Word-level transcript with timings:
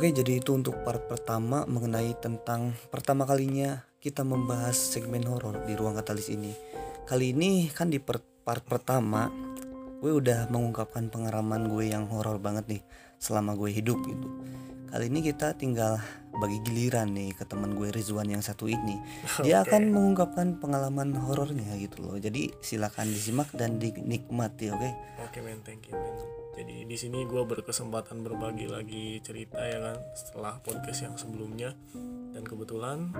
Oke, 0.00 0.16
jadi 0.16 0.40
itu 0.40 0.56
untuk 0.56 0.80
part 0.80 1.12
pertama 1.12 1.68
mengenai 1.68 2.16
tentang 2.24 2.72
pertama 2.88 3.28
kalinya 3.28 3.84
kita 4.00 4.24
membahas 4.24 4.72
segmen 4.72 5.20
horor 5.28 5.60
di 5.68 5.76
ruang 5.76 5.92
katalis 5.92 6.32
ini. 6.32 6.56
Kali 7.04 7.36
ini 7.36 7.68
kan 7.68 7.92
di 7.92 8.00
per- 8.00 8.24
part 8.40 8.64
pertama 8.64 9.28
gue 10.00 10.08
udah 10.08 10.48
mengungkapkan 10.48 11.12
pengalaman 11.12 11.68
gue 11.68 11.92
yang 11.92 12.08
horor 12.08 12.40
banget 12.40 12.64
nih 12.72 12.82
selama 13.20 13.52
gue 13.60 13.76
hidup 13.76 14.00
gitu. 14.08 14.24
Kali 14.88 15.12
ini 15.12 15.20
kita 15.20 15.52
tinggal 15.60 16.00
bagi 16.32 16.64
giliran 16.64 17.12
nih 17.12 17.36
ke 17.36 17.44
teman 17.44 17.76
gue 17.76 17.92
Rizwan 17.92 18.32
yang 18.32 18.40
satu 18.40 18.72
ini. 18.72 18.96
Dia 19.44 19.60
Oke. 19.60 19.68
akan 19.68 19.92
mengungkapkan 19.92 20.64
pengalaman 20.64 21.12
horornya 21.12 21.76
gitu 21.76 22.08
loh. 22.08 22.16
Jadi 22.16 22.48
silakan 22.64 23.12
disimak 23.12 23.52
dan 23.52 23.76
dinikmati, 23.76 24.72
oke? 24.72 24.90
Oke 25.28 25.44
men, 25.44 25.60
thank 25.60 25.92
you 25.92 25.94
men. 26.00 26.39
Jadi 26.60 26.84
di 26.84 26.92
sini 26.92 27.24
gue 27.24 27.40
berkesempatan 27.40 28.20
berbagi 28.20 28.68
lagi 28.68 29.16
cerita 29.24 29.64
ya 29.64 29.80
kan 29.80 29.96
setelah 30.12 30.60
podcast 30.60 31.08
yang 31.08 31.16
sebelumnya 31.16 31.72
dan 32.36 32.44
kebetulan 32.44 33.16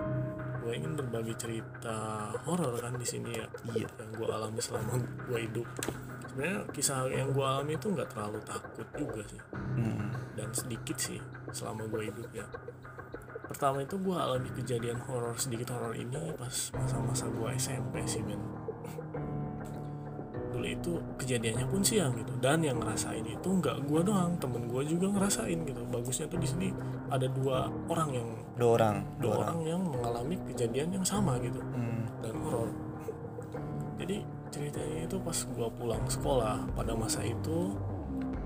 gue 0.60 0.76
ingin 0.76 0.92
berbagi 0.92 1.32
cerita 1.40 2.28
horor 2.44 2.76
kan 2.76 3.00
di 3.00 3.08
sini 3.08 3.32
ya 3.32 3.48
Iya. 3.72 3.88
yang 3.96 4.12
gue 4.12 4.28
alami 4.28 4.60
selama 4.60 4.92
gue 5.24 5.38
hidup. 5.40 5.64
Sebenarnya 6.28 6.68
kisah 6.68 7.08
yang 7.08 7.32
gue 7.32 7.40
alami 7.40 7.80
itu 7.80 7.88
nggak 7.88 8.12
terlalu 8.12 8.44
takut 8.44 8.88
juga 8.92 9.24
sih 9.24 9.40
Hmm. 9.56 10.12
dan 10.36 10.52
sedikit 10.52 11.00
sih 11.00 11.16
selama 11.48 11.88
gue 11.88 12.12
hidup 12.12 12.28
ya. 12.36 12.44
Pertama 13.48 13.80
itu 13.80 13.96
gue 13.96 14.16
alami 14.20 14.52
kejadian 14.52 15.00
horor 15.08 15.32
sedikit 15.40 15.72
horor 15.72 15.96
ini 15.96 16.36
pas 16.36 16.76
masa-masa 16.76 17.24
gue 17.24 17.48
SMP 17.56 18.04
sih 18.04 18.20
men 18.20 18.36
itu 20.64 20.96
kejadiannya 21.16 21.66
pun 21.66 21.80
siang 21.80 22.12
gitu. 22.16 22.32
Dan 22.40 22.60
yang 22.60 22.78
ngerasain 22.80 23.24
itu 23.24 23.48
nggak 23.48 23.84
gua 23.88 24.00
doang 24.04 24.36
temen 24.36 24.68
gua 24.68 24.82
juga 24.82 25.08
ngerasain 25.08 25.58
gitu. 25.64 25.82
Bagusnya 25.88 26.26
tuh 26.28 26.40
di 26.40 26.48
sini 26.48 26.68
ada 27.08 27.26
dua 27.28 27.68
orang 27.88 28.10
yang 28.12 28.28
Dua 28.60 28.70
orang, 28.76 28.96
dua 29.16 29.34
orang. 29.40 29.58
yang 29.64 29.80
mengalami 29.80 30.36
kejadian 30.52 31.00
yang 31.00 31.04
sama 31.06 31.40
gitu. 31.40 31.60
Hmm. 31.60 32.04
dan 32.20 32.34
horor. 32.44 32.68
Jadi 33.96 34.20
ceritanya 34.50 35.08
itu 35.08 35.16
pas 35.20 35.38
gua 35.56 35.68
pulang 35.72 36.04
sekolah 36.04 36.68
pada 36.76 36.92
masa 36.92 37.24
itu 37.24 37.72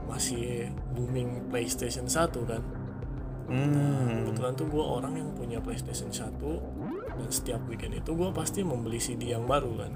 masih 0.04 0.68
booming 0.94 1.48
PlayStation 1.50 2.04
1 2.06 2.30
kan. 2.44 2.62
Hmm. 3.44 4.24
kebetulan 4.24 4.56
tuh 4.56 4.64
gue 4.72 4.80
orang 4.80 5.20
yang 5.20 5.28
punya 5.36 5.60
PlayStation 5.60 6.08
1 6.08 6.40
dan 7.12 7.28
setiap 7.28 7.60
weekend 7.68 7.92
itu 7.92 8.16
gue 8.16 8.32
pasti 8.32 8.64
membeli 8.64 8.96
CD 8.96 9.36
yang 9.36 9.44
baru 9.44 9.84
kan 9.84 9.92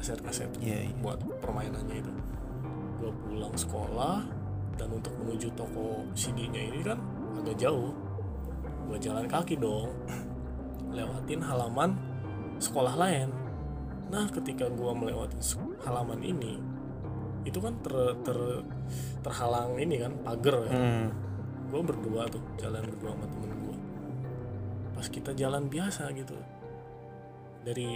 kaset-kaset 0.00 0.48
Iya, 0.58 0.88
iya. 0.88 0.92
buat 1.04 1.20
permainannya 1.44 2.00
itu. 2.00 2.12
Gue 2.96 3.12
pulang 3.20 3.52
sekolah 3.52 4.24
dan 4.80 4.88
untuk 4.90 5.12
menuju 5.20 5.52
toko 5.52 6.08
CD-nya 6.16 6.72
ini 6.72 6.80
kan 6.80 6.96
agak 7.36 7.60
jauh. 7.60 7.92
Gue 8.88 8.96
jalan 8.96 9.28
kaki 9.28 9.60
dong 9.60 9.92
lewatin 10.90 11.44
halaman 11.44 12.00
sekolah 12.56 12.96
lain. 12.96 13.28
Nah 14.08 14.26
ketika 14.32 14.66
gue 14.66 14.90
melewati 14.90 15.36
halaman 15.84 16.20
ini 16.20 16.58
itu 17.40 17.56
kan 17.56 17.72
ter, 17.80 17.94
ter- 18.20 18.64
terhalang 19.24 19.72
ini 19.76 19.96
kan 19.96 20.12
pagar 20.20 20.60
ya. 20.68 20.72
Hmm. 20.76 21.08
gue 21.72 21.80
berdua 21.80 22.28
tuh 22.28 22.42
jalan 22.60 22.84
berdua 22.84 23.16
sama 23.16 23.26
temen 23.32 23.50
gue 23.64 23.76
pas 24.92 25.06
kita 25.08 25.32
jalan 25.32 25.64
biasa 25.64 26.10
gitu 26.12 26.36
dari 27.60 27.88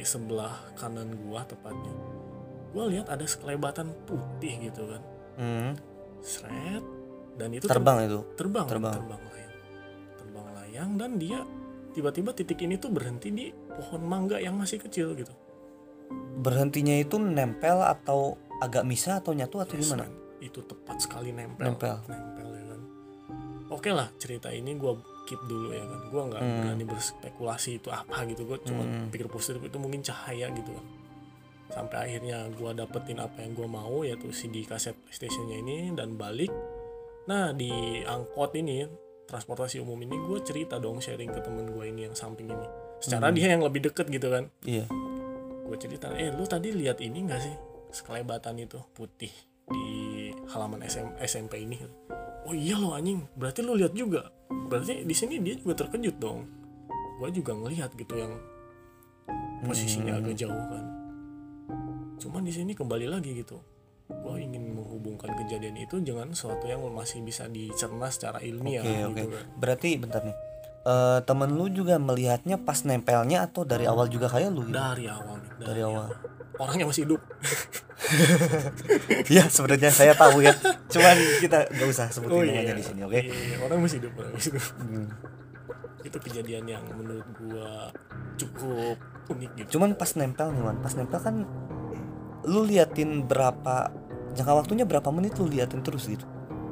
sebelah 0.00 0.50
kanan 0.74 1.14
gua 1.20 1.42
tepatnya 1.42 1.94
gue 2.68 2.84
lihat 2.90 3.06
ada 3.06 3.24
sekelebatan 3.24 3.88
putih 4.04 4.60
gitu 4.62 4.84
kan 4.86 5.02
Hmm. 5.36 5.72
seret 6.18 6.80
dan 7.34 7.52
itu 7.52 7.64
Terbang 7.64 8.00
itu. 8.02 8.20
terbang 8.34 8.64
terbang. 8.64 8.94
terbang 8.94 9.20
layang 9.22 9.52
terbang 10.16 10.46
layang 10.54 10.90
dan 10.96 11.10
dia 11.14 11.40
tiba-tiba 11.92 12.32
titik 12.32 12.58
ini 12.58 12.74
tuh 12.74 12.88
berhenti 12.88 13.28
di 13.28 13.46
pohon 13.70 14.00
mangga 14.02 14.36
yang 14.36 14.54
masih 14.54 14.76
kecil 14.78 15.12
gitu 15.12 15.32
Berhentinya 16.36 16.94
itu 16.94 17.16
nempel 17.16 17.80
atau 17.80 18.36
agak 18.58 18.84
misah 18.84 19.18
atau 19.18 19.32
nyatu 19.32 19.58
atau 19.58 19.74
Yes, 19.74 19.88
gimana? 19.88 20.04
man. 20.04 20.12
itu 20.38 20.60
tepat 20.62 20.96
sekali 20.98 21.32
nempel 21.32 21.64
Nempel. 21.66 21.96
nempel 22.06 22.48
ya 22.50 22.64
kan 22.66 22.80
oke 23.70 23.90
lah 23.90 24.08
cerita 24.14 24.48
ini 24.48 24.72
gua 24.74 25.00
keep 25.26 25.42
dulu 25.42 25.70
ya 25.70 25.82
kan 25.82 26.00
gua 26.06 26.22
nggak 26.26 26.40
Hmm. 26.40 26.56
berani 26.62 26.84
berspekulasi 26.86 27.70
itu 27.76 27.88
apa 27.90 28.22
gitu 28.24 28.42
gua 28.44 28.58
cuma 28.58 28.82
Hmm. 28.82 29.10
pikir 29.10 29.26
positif 29.26 29.60
itu 29.60 29.76
mungkin 29.76 30.00
cahaya 30.00 30.48
gitu 30.50 30.70
kan 30.70 30.86
sampai 31.68 31.98
akhirnya 32.06 32.46
gua 32.52 32.70
dapetin 32.72 33.18
apa 33.18 33.42
yang 33.42 33.52
gua 33.52 33.66
mau 33.66 34.00
yaitu 34.00 34.30
CD 34.30 34.62
kaset 34.62 34.94
PlayStationnya 35.02 35.58
ini 35.58 35.76
dan 35.92 36.14
balik 36.14 36.54
nah 37.26 37.50
di 37.50 37.68
angkot 38.00 38.54
ini 38.54 38.86
transportasi 39.26 39.76
umum 39.78 39.98
ini 39.98 40.14
gue 40.16 40.38
cerita 40.40 40.78
dong 40.78 41.02
sharing 41.02 41.26
ke 41.26 41.42
temen 41.42 41.66
gue 41.66 41.82
ini 41.84 42.06
yang 42.06 42.14
samping 42.14 42.46
ini 42.46 42.66
secara 42.96 43.26
Hmm. 43.26 43.34
dia 43.34 43.50
yang 43.50 43.60
lebih 43.60 43.82
deket 43.82 44.06
gitu 44.06 44.30
kan 44.30 44.46
Iya. 44.62 44.86
gue 45.66 45.76
cerita 45.76 46.14
eh 46.14 46.30
lu 46.30 46.46
tadi 46.46 46.70
lihat 46.70 47.02
ini 47.02 47.26
gak 47.26 47.42
sih 47.42 47.54
sekelebatan 47.90 48.54
itu 48.60 48.78
putih 48.92 49.34
di 49.66 49.86
halaman 50.46 50.78
SM, 50.80 51.18
SMP 51.18 51.58
ini 51.60 51.82
oh 52.46 52.54
iya 52.54 52.74
lo 52.74 52.92
anjing 52.92 53.26
berarti 53.34 53.60
lu 53.60 53.74
lihat 53.74 53.92
juga 53.92 54.30
berarti 54.66 55.02
di 55.02 55.12
sini 55.12 55.38
dia 55.38 55.54
juga 55.54 55.74
terkejut 55.76 56.16
dong 56.16 56.46
gue 57.16 57.28
juga 57.32 57.52
ngelihat 57.52 57.92
gitu 57.92 58.14
yang 58.14 58.32
posisinya 59.60 60.12
Hmm. 60.12 60.20
agak 60.22 60.34
jauh 60.36 60.64
kan 60.66 60.84
cuman 62.16 62.42
di 62.42 62.52
sini 62.52 62.72
kembali 62.72 63.06
lagi 63.06 63.34
gitu 63.34 63.58
gue 64.06 64.34
ingin 64.38 64.70
menghubungkan 64.72 65.34
kejadian 65.36 65.74
itu 65.76 65.98
dengan 65.98 66.30
sesuatu 66.30 66.64
yang 66.64 66.78
masih 66.88 67.20
bisa 67.20 67.46
dicerna 67.46 68.06
secara 68.06 68.38
ilmiah 68.38 68.80
Oke, 68.80 68.94
oke. 69.02 69.10
gitu 69.12 69.26
kan 69.28 69.44
Berarti 69.56 69.88
bentar 69.96 70.22
nih. 70.22 70.36
Eh 70.86 71.18
temen 71.20 71.50
lu 71.50 71.66
juga 71.66 71.98
melihatnya 71.98 72.56
pas 72.56 72.78
nempelnya 72.80 73.42
atau 73.42 73.66
dari 73.66 73.82
awal 73.84 74.06
juga 74.06 74.30
kayak 74.30 74.48
lu 74.48 74.62
gitu? 74.62 74.70
dari 74.72 75.10
awal 75.10 75.34
nih, 75.36 75.50
Dari 75.58 75.80
awal. 75.82 76.06
Orangnya 76.56 76.86
masih 76.86 77.04
hidup 77.04 77.20
Iya, 79.26 79.50
sebenarnya 79.50 79.90
saya 79.90 80.12
tahu 80.14 80.44
ya. 80.44 80.54
Cuman 80.86 81.16
kita 81.42 81.66
nggak 81.66 81.88
usah 81.90 82.06
sebutin 82.12 82.34
Oh 82.34 82.42
iya, 82.44 82.70
di 82.70 82.84
sini, 82.84 83.02
oke? 83.02 83.18
Iya, 83.18 83.56
orang 83.64 83.82
masih 83.82 83.98
hidup, 83.98 84.12
orang 84.14 84.32
masih 84.36 84.50
hidup. 84.54 84.64
Hmm. 84.78 85.08
Itu 86.06 86.18
kejadian 86.22 86.64
yang 86.70 86.84
menurut 86.94 87.26
gua 87.34 87.90
cukup 88.38 88.96
unik 89.26 89.50
gitu. 89.58 89.68
Cuman 89.78 89.98
pas 89.98 90.12
nempel 90.14 90.54
nih, 90.54 90.62
Man. 90.62 90.78
Pas 90.78 90.92
nempel 90.94 91.18
kan 91.18 91.42
lu 92.46 92.62
liatin 92.62 93.26
berapa 93.26 93.90
jangka 94.38 94.52
waktunya 94.54 94.84
berapa 94.86 95.08
menit 95.10 95.34
lu 95.42 95.50
liatin 95.50 95.82
terus 95.82 96.06
gitu. 96.06 96.22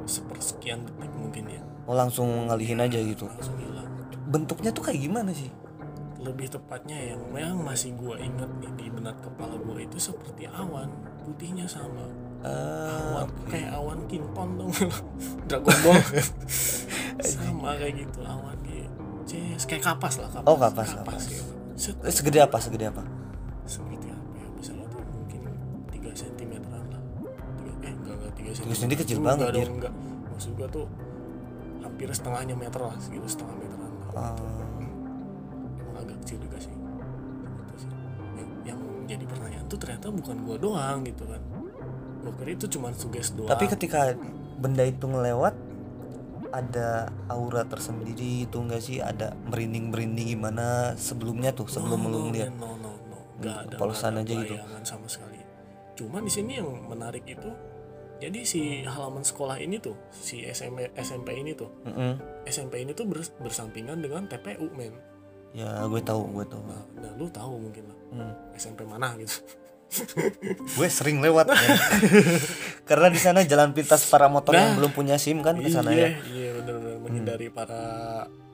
Sepersekian 0.07 0.85
detik 0.87 1.11
mungkin 1.17 1.49
ya, 1.51 1.61
Oh, 1.89 1.97
langsung 1.97 2.47
ngalihin 2.47 2.79
aja 2.79 3.01
gitu. 3.01 3.27
langsung 3.27 3.57
hilang. 3.59 3.89
Bentuknya 4.29 4.71
tuh 4.71 4.87
kayak 4.87 5.01
gimana 5.03 5.35
sih? 5.35 5.51
Lebih 6.25 6.47
tepatnya 6.49 6.97
yang 7.13 7.21
yang 7.31 7.57
masih 7.61 7.93
gua 7.93 8.17
ingat 8.17 8.49
nih 8.57 8.71
di 8.73 8.85
benak 8.89 9.21
kepala 9.21 9.55
gua 9.61 9.77
itu 9.77 10.01
seperti 10.01 10.49
awan, 10.49 10.89
putihnya 11.21 11.69
sama. 11.69 12.09
Eh, 12.41 12.49
Awan 12.89 13.29
kayak 13.45 13.69
awan 13.73 13.99
kinton 14.05 14.49
dong. 14.57 14.71
Dragon 15.45 15.77
Ball. 15.85 16.01
sama 17.37 17.77
kayak 17.77 18.05
gitu, 18.05 18.19
awan 18.25 18.57
gitu. 18.65 19.05
Kayak 19.65 19.81
kapas 19.81 20.21
lah, 20.21 20.29
kapas. 20.29 20.45
Oh, 20.45 20.57
kapas, 20.57 20.89
kapas. 20.93 21.23
gitu. 21.25 21.45
Set, 21.75 21.95
eh, 22.01 22.13
segede 22.13 22.39
apa? 22.41 22.57
Segede 22.57 22.89
apa? 22.89 23.01
seperti 23.65 24.13
apa 24.13 24.37
ya 24.37 24.47
misalnya 24.53 24.85
tuh 24.87 25.01
mungkin 25.09 25.41
3 25.89 26.13
sentimeteran 26.13 26.85
lah 26.85 27.01
tiga, 27.57 27.73
eh 27.81 27.93
enggak 27.97 28.13
enggak 28.13 28.31
3 28.31 28.37
Tiga 28.37 28.51
sentimeter 28.53 28.77
senti 28.77 28.95
kecil 28.95 29.17
Juga 29.17 29.27
banget, 29.33 29.47
Dir. 29.57 29.69
enggak 29.73 29.93
maksud 30.29 30.51
gua 30.53 30.67
tuh 30.69 30.85
hampir 31.81 32.07
setengahnya 32.13 32.53
meter 32.53 32.77
lah 32.77 32.93
segitu 33.01 33.25
setengah 33.25 33.57
meteran 33.57 33.89
lah 33.89 34.05
Ah, 34.15 34.37
emang 34.37 34.84
agak 35.97 36.17
kecil 36.25 36.37
juga 36.41 36.57
sih. 36.59 36.71
Gitu 36.71 37.75
sih. 37.79 37.89
Yang, 38.35 38.49
yang 38.65 38.79
jadi 39.05 39.23
pertanyaan 39.25 39.65
tuh 39.67 39.79
ternyata 39.79 40.07
bukan 40.11 40.35
gua 40.43 40.57
doang 40.57 40.97
gitu 41.03 41.23
kan. 41.25 41.41
Gua 42.21 42.33
kira 42.35 42.51
itu 42.53 42.65
cuma 42.71 42.91
suges 42.91 43.33
doang. 43.33 43.51
Tapi 43.51 43.65
ketika 43.69 44.13
benda 44.57 44.83
itu 44.83 45.05
ngelewat 45.05 45.55
ada 46.55 47.11
aura 47.27 47.67
tersendiri 47.67 48.47
itu 48.47 48.57
enggak 48.59 48.81
sih? 48.81 49.03
Ada 49.03 49.35
merinding-merinding 49.51 50.39
gimana 50.39 50.95
sebelumnya 50.95 51.51
tuh 51.51 51.67
sebelum 51.67 51.99
no, 51.99 52.09
lu 52.09 52.19
ngeliat? 52.31 52.51
no 52.55 52.79
no 52.79 52.91
no. 53.11 53.19
Nggak 53.43 53.57
ada 53.67 53.75
Polosan 53.75 54.21
aja 54.21 54.33
gitu. 54.33 54.55
sama 54.87 55.07
sekali. 55.11 55.39
Cuman 55.95 56.23
di 56.23 56.31
sini 56.31 56.59
yang 56.59 56.87
menarik 56.87 57.23
itu 57.27 57.51
jadi 58.15 58.47
si 58.47 58.79
halaman 58.87 59.27
sekolah 59.27 59.59
ini 59.59 59.75
tuh 59.83 59.99
si 60.11 60.39
SMP 60.47 60.87
SMP 60.95 61.35
ini 61.35 61.51
tuh 61.51 61.67
Mm-mm. 61.83 62.15
SMP 62.47 62.79
ini 62.87 62.95
tuh 62.95 63.03
bers- 63.11 63.35
bersampingan 63.43 63.99
dengan 63.99 64.23
TPU 64.23 64.71
men 64.71 64.95
ya 65.55 65.87
gue 65.87 66.01
tahu 66.01 66.21
gue 66.31 66.45
tahu 66.45 66.61
nah, 66.61 66.83
nah 66.97 67.11
lu 67.15 67.25
tahu 67.27 67.55
mungkin 67.57 67.83
lah 67.85 67.97
Hmm. 68.05 68.31
SMP 68.53 68.83
mana 68.83 69.11
gitu 69.15 69.39
gue 70.75 70.87
sering 70.89 71.19
lewat 71.19 71.47
men. 71.47 71.57
karena 72.89 73.07
di 73.07 73.17
sana 73.17 73.39
jalan 73.41 73.71
pintas 73.71 74.03
para 74.05 74.27
motor 74.27 74.51
yang 74.51 74.71
Nah. 74.71 74.77
belum 74.77 74.91
punya 74.91 75.15
sim 75.15 75.39
kan 75.39 75.55
ke 75.55 75.67
sana 75.67 75.89
iya 75.89 76.05
ya 76.05 76.09
iya 76.25 76.49
bener-bener 76.53 76.97
menghindari 76.97 77.47
para 77.49 77.79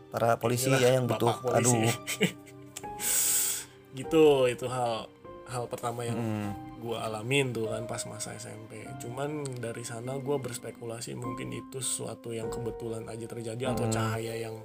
para 0.08 0.36
polisi 0.36 0.68
inilah, 0.68 0.82
ya 0.82 0.90
yang 0.94 1.06
butuh 1.06 1.34
polisi. 1.40 1.78
aduh 1.78 1.94
gitu 3.94 4.24
itu 4.48 4.66
hal 4.68 5.10
hal 5.46 5.64
pertama 5.68 6.02
yang 6.02 6.16
Hmm. 6.16 6.52
gue 6.80 6.98
alamin 6.98 7.52
tuh 7.52 7.68
kan 7.68 7.86
pas 7.86 8.02
masa 8.06 8.34
SMP 8.34 8.82
cuman 8.98 9.30
dari 9.56 9.84
sana 9.84 10.18
gue 10.18 10.34
berspekulasi 10.36 11.14
mungkin 11.14 11.52
itu 11.52 11.78
sesuatu 11.78 12.32
yang 12.32 12.48
kebetulan 12.48 13.06
aja 13.06 13.28
terjadi 13.28 13.70
atau 13.70 13.86
cahaya 13.88 14.34
yang 14.40 14.58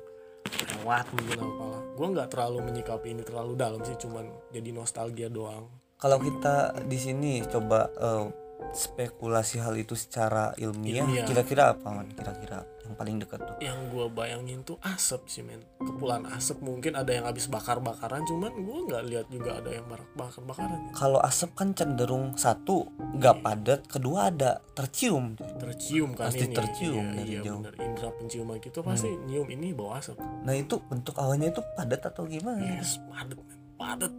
lewat 0.46 1.06
mungkin 1.12 1.38
apalah 1.42 1.82
gue 1.96 2.06
nggak 2.12 2.28
terlalu 2.28 2.58
menyikapi 2.68 3.06
ini 3.16 3.22
terlalu 3.24 3.52
dalam 3.56 3.80
sih 3.80 3.96
cuman 3.96 4.28
jadi 4.52 4.68
nostalgia 4.70 5.32
doang. 5.32 5.66
Kalau 5.96 6.20
kita 6.20 6.84
di 6.84 6.98
sini 7.00 7.40
coba 7.48 7.88
eh, 7.88 8.24
spekulasi 8.72 9.58
hal 9.58 9.74
itu 9.74 9.92
secara 9.92 10.52
ilmiah, 10.56 11.04
kira-kira 11.24 11.72
apa 11.72 11.88
man? 11.90 12.08
Kira-kira 12.08 12.64
yang 12.82 12.94
paling 12.94 13.16
dekat 13.18 13.40
tuh? 13.42 13.56
yang 13.58 13.90
gue 13.90 14.06
bayangin 14.08 14.62
tuh 14.62 14.78
asap 14.78 15.26
sih 15.26 15.42
men 15.42 15.58
kepulan 15.76 16.22
asap 16.30 16.62
mungkin 16.62 16.94
ada 16.94 17.10
yang 17.10 17.26
habis 17.26 17.50
bakar 17.50 17.82
bakaran 17.82 18.22
cuman 18.22 18.54
gue 18.54 18.78
nggak 18.86 19.02
lihat 19.06 19.26
juga 19.26 19.58
ada 19.58 19.74
yang 19.74 19.82
bakar 20.14 20.38
bakaran 20.46 20.86
Kalau 20.94 21.18
asap 21.18 21.50
kan 21.52 21.74
cenderung 21.74 22.38
satu 22.38 22.86
nggak 23.18 23.42
padat, 23.42 23.80
kedua 23.90 24.30
ada 24.30 24.62
tercium. 24.70 25.34
tercium 25.58 26.14
kan 26.14 26.30
Pasti 26.30 26.46
ini 26.46 26.54
tercium 26.54 27.02
iya, 27.02 27.10
dari 27.12 27.26
iya 27.28 27.40
jauh. 27.42 27.58
Hmm. 27.58 27.64
bener 27.66 27.74
indera 27.82 28.10
penciuman 28.14 28.56
gitu 28.62 28.78
pasti 28.80 29.10
nyium 29.26 29.48
ini 29.50 29.74
bau 29.74 29.90
asap 29.90 30.14
Nah 30.46 30.54
itu 30.54 30.74
bentuk 30.86 31.18
awalnya 31.18 31.50
itu 31.50 31.60
padat 31.74 32.06
atau 32.06 32.22
gimana? 32.22 32.62
yes 32.62 33.02
padet 33.10 33.34
men 33.40 33.58
padet 33.74 34.12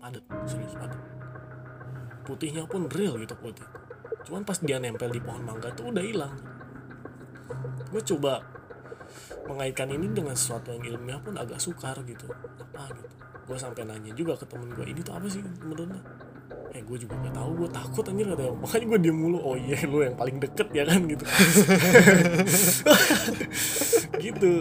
padet 0.00 0.24
serius 0.48 0.72
padet 0.72 1.00
putihnya 2.24 2.64
pun 2.64 2.88
real 2.88 3.20
gitu 3.20 3.36
putih 3.36 3.66
cuman 4.26 4.42
pas 4.42 4.58
dia 4.58 4.82
nempel 4.82 5.08
di 5.14 5.22
pohon 5.22 5.42
mangga 5.46 5.70
tuh 5.72 5.94
udah 5.94 6.02
hilang. 6.02 6.34
Gue 7.94 8.02
coba 8.02 8.42
mengaitkan 9.46 9.86
ini 9.94 10.10
dengan 10.10 10.34
sesuatu 10.34 10.74
yang 10.74 10.82
ilmiah 10.82 11.22
pun 11.22 11.38
agak 11.38 11.62
sukar 11.62 11.94
gitu. 12.02 12.26
Apa 12.34 12.90
gitu. 12.90 13.14
Gue 13.46 13.56
sampai 13.56 13.86
nanya 13.86 14.10
juga 14.12 14.34
ke 14.34 14.44
temen 14.50 14.74
gue 14.74 14.82
ini 14.82 15.00
tuh 15.00 15.14
apa 15.14 15.30
sih 15.30 15.40
menurut 15.62 15.94
lo? 15.94 16.00
Eh 16.74 16.82
gue 16.82 16.98
juga 16.98 17.14
gak 17.22 17.34
tahu 17.38 17.50
gue 17.62 17.68
takut 17.70 18.04
anjir 18.10 18.26
katanya. 18.26 18.52
Makanya 18.58 18.86
gue 18.90 18.98
diem 19.06 19.16
mulu 19.16 19.38
oh 19.38 19.54
iya 19.54 19.78
lu 19.86 20.02
yang 20.02 20.18
paling 20.18 20.36
deket 20.42 20.68
ya 20.74 20.82
kan 20.82 21.00
gitu. 21.06 21.24
Gitu. 24.16 24.52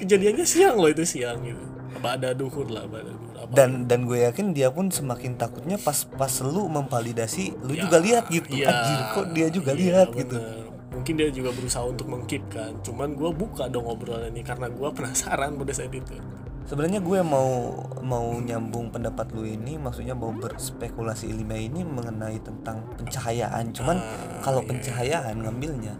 Kejadiannya 0.00 0.46
siang 0.48 0.80
loh 0.80 0.88
itu 0.88 1.04
siang 1.04 1.44
gitu 1.44 1.77
apa 1.90 2.08
ada 2.14 2.28
duhur 2.30 2.66
lah 2.66 2.84
ada 2.84 3.06
duhur 3.06 3.34
apa 3.34 3.50
Dan 3.50 3.84
dan 3.84 4.04
gue 4.04 4.20
yakin 4.22 4.52
dia 4.52 4.68
pun 4.68 4.88
semakin 4.88 5.34
takutnya 5.34 5.76
pas 5.76 6.04
pas 6.06 6.32
lu 6.40 6.68
memvalidasi, 6.68 7.56
lu 7.58 7.72
Ya, 7.72 7.84
juga 7.84 7.96
lihat 7.98 8.24
gitu. 8.28 8.48
iya, 8.50 8.66
Anjir 8.68 8.98
kok 9.12 9.26
dia 9.32 9.46
juga 9.48 9.72
iya, 9.72 9.80
lihat 10.04 10.08
gitu. 10.12 10.36
bener. 10.36 10.66
mungkin 10.88 11.14
dia 11.14 11.30
juga 11.30 11.50
berusaha 11.50 11.84
untuk 11.84 12.06
mengkip 12.06 12.42
kan 12.48 12.74
cuman 12.80 13.14
gue 13.14 13.30
buka 13.30 13.66
dong 13.66 13.86
obrolan 13.86 14.28
ini 14.28 14.42
karena 14.42 14.66
gue 14.66 14.88
penasaran 14.96 15.54
pada 15.54 15.72
saat 15.72 15.90
itu 15.90 16.16
Sebenarnya 16.64 17.00
gue 17.00 17.20
mau 17.22 17.80
mau 18.04 18.28
nyambung 18.36 18.92
pendapat 18.92 19.32
lu 19.32 19.48
ini, 19.48 19.80
maksudnya 19.80 20.12
mau 20.12 20.28
berspekulasi 20.30 21.24
ilmiah 21.26 21.64
ini 21.64 21.80
mengenai 21.80 22.36
tentang 22.44 22.84
pencahayaan. 22.92 23.72
Cuman 23.72 23.96
Ah, 23.96 24.44
kalau 24.44 24.60
iya. 24.60 24.68
pencahayaan 24.68 25.36
ngambilnya 25.40 25.96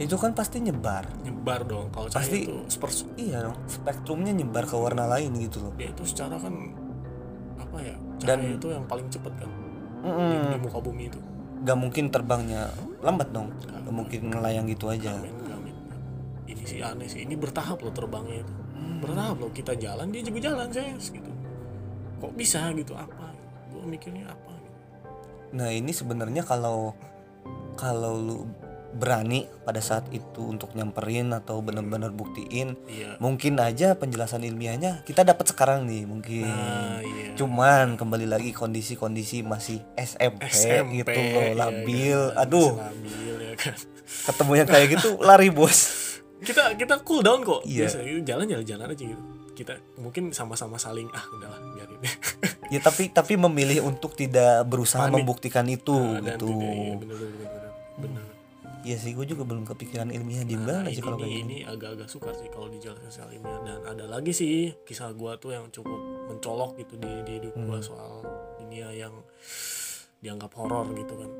itu 0.00 0.16
kan 0.16 0.32
pasti 0.32 0.58
nyebar. 0.58 1.04
nyebar 1.20 1.60
dong 1.62 1.92
kalau 1.92 2.08
Pasti- 2.08 2.48
itu 2.48 2.56
spers 2.66 3.04
Iya 3.14 3.44
dong, 3.44 3.56
spektrumnya 3.66 4.32
nyebar 4.32 4.64
ke 4.64 4.72
warna 4.72 5.04
lain 5.06 5.36
gitu 5.38 5.60
loh. 5.60 5.72
dia 5.76 5.88
itu 5.88 6.02
secara 6.02 6.34
kan 6.34 6.50
apa 7.54 7.76
ya 7.78 7.94
Dan- 8.18 8.40
cahaya 8.40 8.56
itu 8.56 8.66
yang 8.66 8.84
paling 8.84 9.06
cepat 9.06 9.32
kan 9.36 9.50
di, 10.00 10.08
Mm-mm. 10.08 10.50
di 10.50 10.58
muka 10.58 10.80
bumi 10.80 11.04
itu 11.06 11.20
Gak 11.60 11.76
mungkin 11.76 12.08
terbangnya 12.08 12.72
lambat 12.98 13.28
dong. 13.30 13.52
Gak 13.60 13.92
mungkin 13.92 14.32
ngelayang 14.32 14.64
gitu 14.66 14.88
aja. 14.88 15.12
gamin 15.12 15.36
gamin 15.44 15.76
ini 16.46 16.64
sih 16.64 16.80
aneh 16.80 17.04
sih 17.04 17.20
ini 17.20 17.36
bertahap 17.36 17.78
loh 17.78 17.92
terbangnya 17.92 18.40
itu 18.40 18.52
bertahap 18.98 19.36
loh 19.36 19.52
kita 19.52 19.76
jalan 19.76 20.08
dia 20.08 20.20
juga 20.20 20.40
jalan 20.46 20.68
saya 20.68 20.96
gitu 20.96 21.30
kok 22.16 22.32
bisa 22.32 22.72
gitu 22.72 22.92
apa 22.92 23.32
gue 23.70 23.84
mikirnya 23.86 24.24
apa 24.26 24.52
gitu. 24.56 24.78
Nah 25.52 25.68
ini 25.68 25.88
sebenarnya 25.90 26.40
kalau 26.42 26.92
kalau 27.74 28.12
lu 28.14 28.38
berani 28.92 29.46
pada 29.60 29.78
saat 29.78 30.06
itu 30.08 30.42
untuk 30.42 30.72
nyamperin 30.72 31.30
atau 31.30 31.58
benar-benar 31.58 32.10
buktiin, 32.10 32.74
iya 32.84 33.14
mungkin 33.16 33.54
aja 33.56 33.94
penjelasan 33.94 34.42
ilmiahnya 34.42 35.02
kita 35.02 35.22
dapat 35.22 35.46
sekarang 35.46 35.86
nih 35.86 36.04
mungkin. 36.04 36.44
nah 36.44 36.98
iya 36.98 37.32
Cuman 37.32 37.94
kembali 37.94 38.26
lagi 38.26 38.50
kondisi-kondisi 38.50 39.40
masih 39.40 39.80
SMP, 39.94 40.44
SMP 40.46 40.90
gitu 40.98 41.14
loh, 41.14 41.40
iya, 41.40 41.54
labil. 41.54 42.20
iya, 42.28 42.36
Aduh, 42.36 42.70
masih 42.72 42.84
labil 42.84 43.34
ya 43.40 43.54
kan 43.56 43.74
ketemu 44.26 44.52
yang 44.54 44.68
kayak 44.68 44.86
gitu 44.90 45.10
lari 45.20 45.48
bos. 45.48 45.78
kita 46.40 46.72
kita 46.74 46.94
cool 47.00 47.20
down 47.20 47.40
kok 47.40 47.62
Iya. 47.62 47.84
biasa 47.84 47.98
gitu, 48.00 48.20
jalan 48.24 48.46
jalan 48.46 48.64
jalan 48.64 48.86
aja 48.88 49.04
gitu 49.06 49.22
kita 49.52 49.72
mungkin 49.96 50.32
sama-sama 50.32 50.76
saling 50.76 51.04
ah 51.10 51.20
udahlah 51.30 51.60
biarin 51.70 52.00
ya 52.66 52.80
tapi 52.80 53.08
tapi 53.08 53.36
memilih 53.36 53.84
untuk 53.84 54.12
tidak 54.14 54.64
berusaha 54.64 55.04
Panik. 55.04 55.20
membuktikan 55.20 55.68
itu 55.68 55.92
Nah, 55.92 56.24
gitu. 56.26 56.48
tidak, 56.48 56.72
iya, 56.72 56.94
bener 56.96 57.16
bener 57.16 57.32
bener 57.36 57.70
bener 58.00 58.24
Iya 58.80 58.96
sih, 58.96 59.12
gue 59.12 59.26
juga 59.26 59.44
belum 59.44 59.64
kepikiran 59.64 60.08
ilmiah 60.08 60.40
di 60.40 60.56
Nah, 60.56 60.80
mana 60.80 60.88
sih 60.88 61.04
kalau 61.04 61.20
kayak 61.20 61.44
ini, 61.44 61.56
agak-agak 61.62 62.08
sukar 62.08 62.32
sih 62.32 62.48
kalau 62.48 62.66
dijelaskan 62.66 63.08
secara 63.08 63.30
ilmiah 63.30 63.60
dan 63.60 63.78
ada 63.84 64.04
lagi 64.04 64.32
sih 64.32 64.72
kisah 64.82 65.12
gua 65.12 65.36
tuh 65.36 65.52
yang 65.52 65.68
cukup 65.68 66.00
mencolok 66.26 66.80
gitu 66.80 66.96
di, 66.96 67.12
di 67.22 67.32
hidup 67.38 67.52
Hmm. 67.52 67.76
soal 67.78 68.24
dunia 68.56 68.88
yang 68.90 69.12
dianggap 70.18 70.48
horor 70.54 70.88
gitu 70.92 71.12
kan 71.14 71.30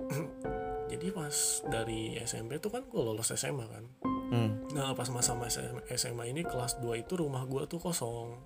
jadi 0.93 1.07
pas 1.13 1.33
dari 1.65 2.17
SMP 2.19 2.59
tuh 2.59 2.69
kan 2.69 2.85
gua 2.87 3.09
lolos 3.09 3.33
SMA 3.33 3.65
kan 3.65 3.85
Hmm. 4.31 4.63
nah 4.71 4.93
pas 4.93 5.09
masa-masa 5.09 5.65
SMA 5.91 6.31
ini 6.31 6.45
kelas 6.45 6.79
2 6.79 7.03
itu 7.03 7.17
rumah 7.17 7.43
gua 7.45 7.65
tuh 7.65 7.81
kosong 7.81 8.37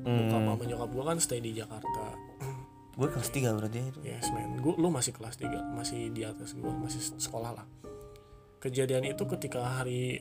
Hmm. 0.00 0.16
bokap 0.26 0.40
sama 0.42 0.64
nyokap 0.64 0.88
gua 0.90 1.04
kan 1.06 1.18
stay 1.20 1.38
di 1.38 1.52
Jakarta 1.52 2.16
Gue 2.90 3.08
kelas 3.08 3.32
3 3.32 3.56
berarti 3.56 3.80
itu. 3.80 4.00
Yes 4.04 4.28
man, 4.28 4.60
gua, 4.60 4.76
lu 4.76 4.92
masih 4.92 5.16
kelas 5.16 5.40
3, 5.40 5.72
masih 5.72 6.12
di 6.12 6.20
atas 6.20 6.52
gua, 6.52 6.68
masih 6.74 7.00
sekolah 7.16 7.56
lah. 7.56 7.64
Kejadian 8.60 9.04
itu 9.04 9.24
ketika 9.26 9.80
hari 9.80 10.20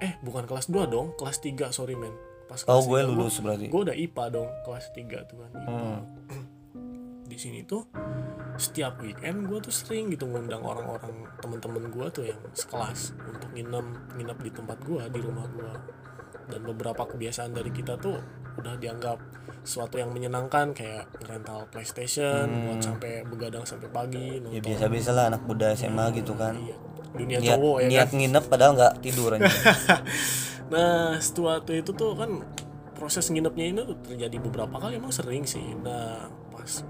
eh 0.00 0.12
bukan 0.22 0.46
kelas 0.46 0.66
2 0.66 0.86
dong, 0.86 1.12
kelas 1.14 1.38
3 1.38 1.68
sorry 1.68 1.92
man. 1.92 2.14
Pas 2.46 2.62
Oh, 2.64 2.78
kelas 2.78 2.86
gue 2.86 2.98
3 2.98 3.04
gua- 3.04 3.10
lulus 3.12 3.36
berarti. 3.38 3.66
Gue 3.66 3.80
udah 3.84 3.96
IPA 3.96 4.24
dong, 4.30 4.48
kelas 4.62 4.86
3 4.90 5.18
tuh 5.24 5.36
kan. 5.36 5.50
IPA. 5.52 5.68
Hmm. 5.68 6.00
Di 7.24 7.36
sini 7.36 7.62
tuh 7.62 7.86
setiap 8.56 8.98
weekend 8.98 9.46
gue 9.46 9.58
tuh 9.60 9.70
sering 9.70 10.08
gitu 10.08 10.26
ngundang 10.26 10.60
orang-orang 10.60 11.10
temen-temen 11.38 11.88
gue 11.88 12.06
tuh 12.10 12.24
yang 12.26 12.40
sekelas 12.52 13.14
untuk 13.16 13.48
nginep 13.50 13.86
nginep 14.14 14.38
di 14.40 14.50
tempat 14.50 14.78
gue 14.82 15.02
di 15.08 15.20
rumah 15.20 15.46
gue 15.48 15.72
dan 16.46 16.60
beberapa 16.60 17.06
kebiasaan 17.06 17.54
dari 17.54 17.70
kita 17.70 17.96
tuh 17.96 18.18
udah 18.52 18.74
dianggap 18.76 19.16
sesuatu 19.62 19.96
yang 19.96 20.10
menyenangkan 20.10 20.74
kayak 20.74 21.06
rental 21.22 21.70
PlayStation 21.70 22.44
buat 22.66 22.82
sampai 22.82 23.22
begadang 23.24 23.62
sampai 23.62 23.88
pagi 23.88 24.18
Hmm. 24.36 24.50
Ya 24.50 24.58
nonton 24.58 24.66
biasa-biasa 24.66 25.10
lah 25.10 25.24
anak 25.28 25.42
muda 25.44 25.66
SMA 25.72 26.04
gitu 26.12 26.34
kan. 26.34 26.58
Iya. 26.58 26.76
Dunia 27.16 27.38
Niat, 27.42 27.58
cowok 27.58 27.76
ya 27.82 27.88
niat 27.90 28.08
kan 28.08 28.16
nginep 28.18 28.44
padahal 28.46 28.72
nggak 28.78 28.92
tidur 29.02 29.30
aja. 29.34 29.46
Nah, 30.70 31.18
sesuatu 31.18 31.74
itu 31.74 31.90
tuh 31.90 32.14
kan 32.14 32.30
proses 32.94 33.26
nginepnya 33.26 33.74
ini 33.74 33.82
tuh 33.82 33.98
terjadi 34.06 34.38
beberapa 34.38 34.78
kali 34.78 35.02
emang 35.02 35.10
sering 35.10 35.42
sih. 35.42 35.74
Nah, 35.82 36.30
pas 36.54 36.86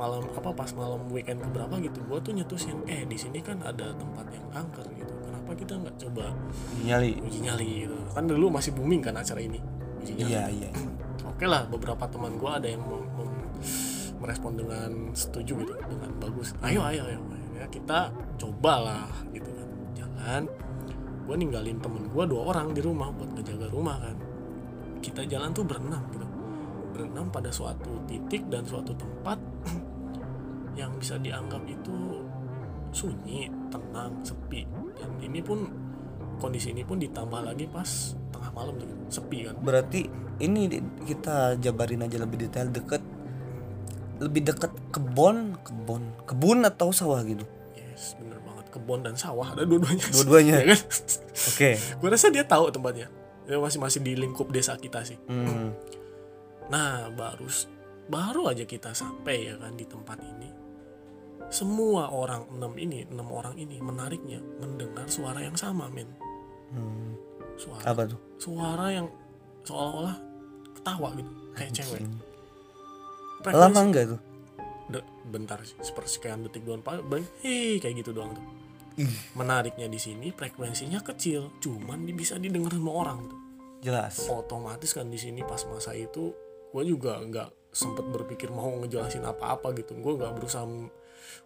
malam 0.00 0.24
apa 0.32 0.52
pas 0.56 0.72
malam 0.72 1.04
weekend 1.12 1.44
keberapa 1.44 1.76
gitu, 1.84 2.00
gua 2.08 2.24
tuh 2.24 2.32
nyetusin, 2.32 2.88
eh 2.88 3.04
di 3.04 3.20
sini 3.20 3.44
kan 3.44 3.60
ada 3.60 3.92
tempat 3.92 4.32
yang 4.32 4.48
angker 4.52 4.88
gitu. 4.96 5.12
Kenapa 5.12 5.52
kita 5.52 5.72
nggak 5.76 5.96
coba 6.08 6.32
Nyali. 6.84 7.20
uji 7.20 7.38
nyali 7.44 7.68
gitu? 7.84 7.96
Kan 8.16 8.24
dulu 8.28 8.48
masih 8.48 8.72
booming 8.72 9.04
kan 9.04 9.12
acara 9.12 9.44
ini. 9.44 9.60
Uji 10.00 10.12
nyali. 10.16 10.32
Iya, 10.32 10.42
iya. 10.48 10.70
Oke 11.36 11.44
lah, 11.44 11.68
beberapa 11.68 12.08
teman 12.08 12.40
gua 12.40 12.56
ada 12.56 12.68
yang 12.72 12.80
mem- 12.80 13.08
mem- 13.12 13.44
merespon 14.24 14.56
dengan 14.56 15.12
setuju 15.12 15.52
gitu, 15.60 15.72
dengan 15.84 16.16
bagus. 16.16 16.56
Ayo, 16.64 16.80
ayo, 16.80 17.04
ayo. 17.12 17.20
Ya, 17.66 17.82
kita 17.82 17.98
cobalah 18.38 19.10
gitu 19.34 19.50
kan. 19.50 19.68
Jalan. 19.98 20.42
Gue 21.26 21.34
ninggalin 21.34 21.82
temen 21.82 22.06
gue 22.06 22.24
dua 22.30 22.54
orang 22.54 22.70
di 22.70 22.78
rumah 22.78 23.10
buat 23.10 23.34
ngejaga 23.34 23.66
rumah 23.74 23.98
kan. 23.98 24.16
Kita 25.02 25.26
jalan 25.26 25.50
tuh 25.50 25.66
berenam 25.66 26.06
gitu. 26.14 26.26
Berenam 26.94 27.26
pada 27.34 27.50
suatu 27.50 28.06
titik 28.06 28.46
dan 28.46 28.62
suatu 28.62 28.94
tempat 28.94 29.42
yang 30.80 30.94
bisa 30.94 31.18
dianggap 31.18 31.66
itu 31.66 32.22
sunyi, 32.94 33.50
tenang, 33.66 34.22
sepi. 34.22 34.62
Dan 34.94 35.18
ini 35.18 35.42
pun 35.42 35.66
kondisi 36.38 36.70
ini 36.70 36.86
pun 36.86 37.02
ditambah 37.02 37.42
lagi 37.42 37.66
pas 37.66 38.14
tengah 38.30 38.54
malam 38.54 38.78
tuh, 38.78 38.86
sepi 39.10 39.50
kan. 39.50 39.58
Berarti 39.58 40.06
ini 40.38 40.70
kita 41.02 41.58
jabarin 41.58 42.06
aja 42.06 42.22
lebih 42.22 42.46
detail 42.46 42.70
deket 42.70 43.02
lebih 44.16 44.48
deket 44.48 44.72
kebon, 44.94 45.60
kebon, 45.60 46.02
kebun 46.24 46.64
atau 46.64 46.88
sawah 46.94 47.20
gitu. 47.26 47.44
Yes, 47.96 48.12
bener 48.14 48.36
banget. 48.38 48.68
Kebun 48.68 49.00
dan 49.00 49.16
sawah 49.16 49.56
ada 49.56 49.64
dua-duanya. 49.64 50.04
Dua-duanya. 50.12 50.54
Ya 50.60 50.66
kan? 50.68 50.80
Oke. 51.48 51.70
Gue 51.96 52.08
rasa 52.12 52.28
dia 52.28 52.44
tahu 52.44 52.68
tempatnya. 52.68 53.08
Dia 53.42 53.56
masih 53.56 53.80
masih 53.80 54.04
di 54.04 54.12
lingkup 54.12 54.52
desa 54.52 54.76
kita 54.76 55.00
sih. 55.00 55.16
Hmm. 55.24 55.72
Nah, 56.68 57.08
baru 57.10 57.48
baru 58.06 58.52
aja 58.52 58.62
kita 58.62 58.92
sampai 58.92 59.48
ya 59.48 59.56
kan 59.56 59.72
di 59.72 59.82
tempat 59.82 60.20
ini. 60.20 60.50
Semua 61.46 62.10
orang 62.10 62.50
enam 62.52 62.74
ini, 62.74 63.06
enam 63.06 63.30
orang 63.30 63.54
ini 63.54 63.78
menariknya 63.78 64.42
mendengar 64.58 65.06
suara 65.06 65.40
yang 65.40 65.54
sama, 65.54 65.86
men. 65.88 66.10
Hmm. 66.68 67.14
Suara 67.56 67.86
Apa 67.86 68.02
tuh? 68.04 68.18
suara 68.36 68.92
yang 68.92 69.06
seolah-olah 69.62 70.16
ketawa 70.74 71.08
gitu, 71.14 71.30
kayak 71.54 71.70
cewek. 71.72 72.02
Frekuensi- 73.40 73.62
Lama 73.62 73.80
enggak 73.80 74.04
tuh? 74.10 74.20
Bentar 75.26 75.58
sepersekian 75.82 76.46
detik 76.46 76.62
doang 76.62 76.82
paling 76.82 77.02
paling, 77.06 77.26
hei 77.42 77.82
kayak 77.82 78.06
gitu 78.06 78.14
doang 78.14 78.34
tuh. 78.34 78.46
Menariknya 79.36 79.92
di 79.92 80.00
sini 80.00 80.32
frekuensinya 80.32 81.04
kecil 81.04 81.60
cuman 81.60 82.06
bisa 82.16 82.40
didengar 82.40 82.72
sama 82.72 82.92
orang 82.94 83.18
tuh. 83.28 83.40
Jelas. 83.84 84.24
Otomatis 84.30 84.96
kan 84.96 85.10
di 85.12 85.20
sini 85.20 85.44
pas 85.44 85.60
masa 85.68 85.92
itu 85.92 86.32
gue 86.72 86.82
juga 86.86 87.20
nggak 87.20 87.74
sempet 87.76 88.08
berpikir 88.08 88.48
mau 88.48 88.72
ngejelasin 88.80 89.26
apa-apa 89.26 89.76
gitu. 89.76 89.92
Gue 90.00 90.16
nggak 90.16 90.32
berusaha 90.40 90.64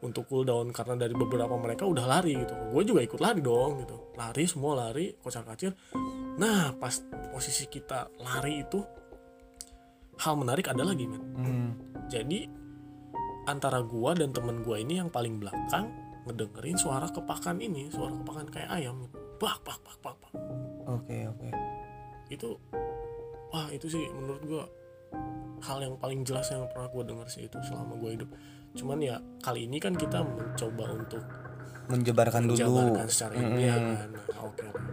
untuk 0.00 0.30
cool 0.30 0.47
down 0.47 0.70
karena 0.70 0.94
dari 0.94 1.16
beberapa 1.16 1.56
mereka 1.59 1.88
udah 1.88 2.06
lari 2.06 2.38
gitu. 2.38 2.54
Gue 2.70 2.82
juga 2.87 3.00
ikut 3.02 3.18
lari 3.18 3.40
dong 3.42 3.82
gitu. 3.82 4.14
Lari 4.14 4.44
semua 4.47 4.87
lari 4.87 5.11
kocar 5.18 5.42
kacir. 5.42 5.75
Nah 6.38 6.70
pas 6.78 7.02
posisi 7.35 7.66
kita 7.66 8.14
lari 8.23 8.62
itu 8.62 8.78
hal 10.20 10.37
menarik 10.37 10.68
ada 10.68 10.85
lagi 10.85 11.09
men 11.09 11.23
Hmm. 11.32 11.70
jadi 12.12 12.60
antara 13.50 13.83
gua 13.83 14.14
dan 14.14 14.30
temen 14.30 14.62
gua 14.62 14.78
ini 14.78 15.02
yang 15.02 15.11
paling 15.11 15.42
belakang 15.42 15.90
ngedengerin 16.25 16.76
suara 16.78 17.11
kepakan 17.11 17.59
ini 17.59 17.90
suara 17.90 18.14
kepakan 18.14 18.47
kayak 18.49 18.71
ayam. 18.71 19.11
Bak 19.40 19.61
bak 19.66 19.78
bak 19.83 19.97
bak 20.04 20.16
bak. 20.21 20.33
Oke 20.87 21.26
oke. 21.26 21.49
Itu 22.30 22.57
wah 23.50 23.66
itu 23.75 23.90
sih 23.90 24.07
menurut 24.14 24.42
gua 24.47 24.64
hal 25.61 25.83
yang 25.83 25.99
paling 26.00 26.25
jelas 26.25 26.49
yang 26.54 26.64
pernah 26.71 26.88
gua 26.88 27.02
denger 27.04 27.26
sih 27.28 27.42
itu 27.50 27.59
selama 27.66 27.99
gua 27.99 28.11
hidup. 28.14 28.30
Cuman 28.76 29.02
ya 29.02 29.19
kali 29.42 29.66
ini 29.66 29.83
kan 29.83 29.99
kita 29.99 30.23
mencoba 30.23 30.95
untuk 30.95 31.25
menjebarkan 31.90 32.47
dulu. 32.47 32.54
menjabarkan 32.54 33.07
secara 33.11 33.33
ilmiah 33.35 33.76
Mm-mm. 33.76 33.97
kan. 33.99 34.09
Nah, 34.14 34.26
oke. 34.47 34.66
Oke. 34.71 34.88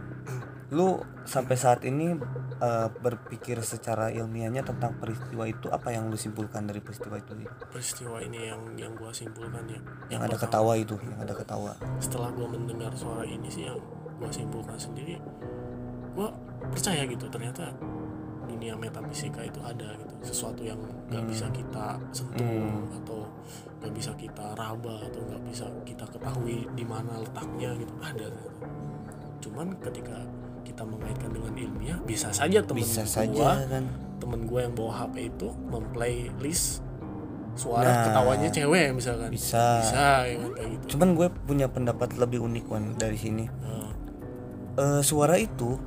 lu 0.67 0.99
sampai 1.23 1.55
saat 1.55 1.79
ini 1.87 2.11
eh, 2.57 2.87
berpikir 2.89 3.61
secara 3.61 4.09
ilmiahnya 4.09 4.65
tentang 4.65 4.97
peristiwa 4.97 5.45
itu 5.45 5.69
apa 5.69 5.93
yang 5.93 6.09
lu 6.09 6.17
simpulkan 6.17 6.65
dari 6.65 6.81
peristiwa 6.81 7.15
itu 7.17 7.33
peristiwa 7.69 8.17
ini 8.19 8.49
yang 8.49 8.61
yang 8.75 8.91
gua 8.93 9.13
simpulkan 9.13 9.63
ya 9.69 9.79
yang 10.09 10.21
ada 10.25 10.33
pertama, 10.35 10.49
ketawa 10.49 10.73
itu 10.77 10.95
yang 11.01 11.19
ada 11.21 11.33
ketawa 11.37 11.71
setelah 12.01 12.29
gua 12.33 12.47
mendengar 12.49 12.91
suara 12.93 13.23
ini 13.23 13.47
sih 13.47 13.69
yang 13.69 13.77
gua 14.17 14.29
simpulkan 14.33 14.77
sendiri 14.77 15.21
gua 16.17 16.33
percaya 16.73 17.05
gitu 17.05 17.29
ternyata 17.29 17.69
dunia 18.47 18.73
metafisika 18.73 19.43
itu 19.43 19.59
ada 19.61 19.93
gitu 19.99 20.13
sesuatu 20.23 20.65
yang 20.65 20.79
nggak 21.11 21.21
Hmm. 21.21 21.29
bisa 21.29 21.45
kita 21.53 21.99
sentuh 22.09 22.41
Hmm. 22.41 22.89
atau 23.03 23.21
nggak 23.77 23.93
bisa 23.93 24.11
kita 24.17 24.55
raba 24.57 24.95
atau 25.05 25.21
nggak 25.21 25.43
bisa 25.45 25.69
kita 25.85 26.07
ketahui 26.09 26.65
di 26.73 26.81
mana 26.87 27.21
letaknya 27.21 27.75
gitu 27.77 27.93
ada 28.01 28.25
ternyata. 28.33 28.49
cuman 29.37 29.67
ketika 29.83 30.17
kita 30.77 30.85
mengaitkan 30.85 31.33
dengan 31.33 31.53
ilmiah 31.57 31.97
bisa 32.05 32.29
saja 32.29 32.61
temen 32.61 32.85
bisa 32.85 33.01
gua 33.01 33.09
saja 33.09 33.65
kan 33.65 33.83
temen 34.21 34.45
gue 34.45 34.59
yang 34.61 34.77
bawa 34.77 34.93
HP 35.01 35.33
itu 35.33 35.49
memplaylist 35.73 36.85
suara 37.57 37.89
Nah, 37.89 38.03
ketawanya 38.05 38.49
cewek 38.53 38.93
misalkan 38.93 39.33
bisa. 39.33 39.81
bisa 39.81 40.29
ya 40.29 40.37
kan 40.37 40.49
kayak 40.53 40.69
gitu 40.77 40.85
cuman 40.93 41.09
gue 41.17 41.27
punya 41.49 41.65
pendapat 41.65 42.13
lebih 42.13 42.45
unik 42.45 42.65
Wan 42.69 42.93
dari 42.93 43.17
sini 43.17 43.49
Nah, 43.49 43.89
Eh, 44.77 45.01
suara 45.01 45.41
itu 45.41 45.81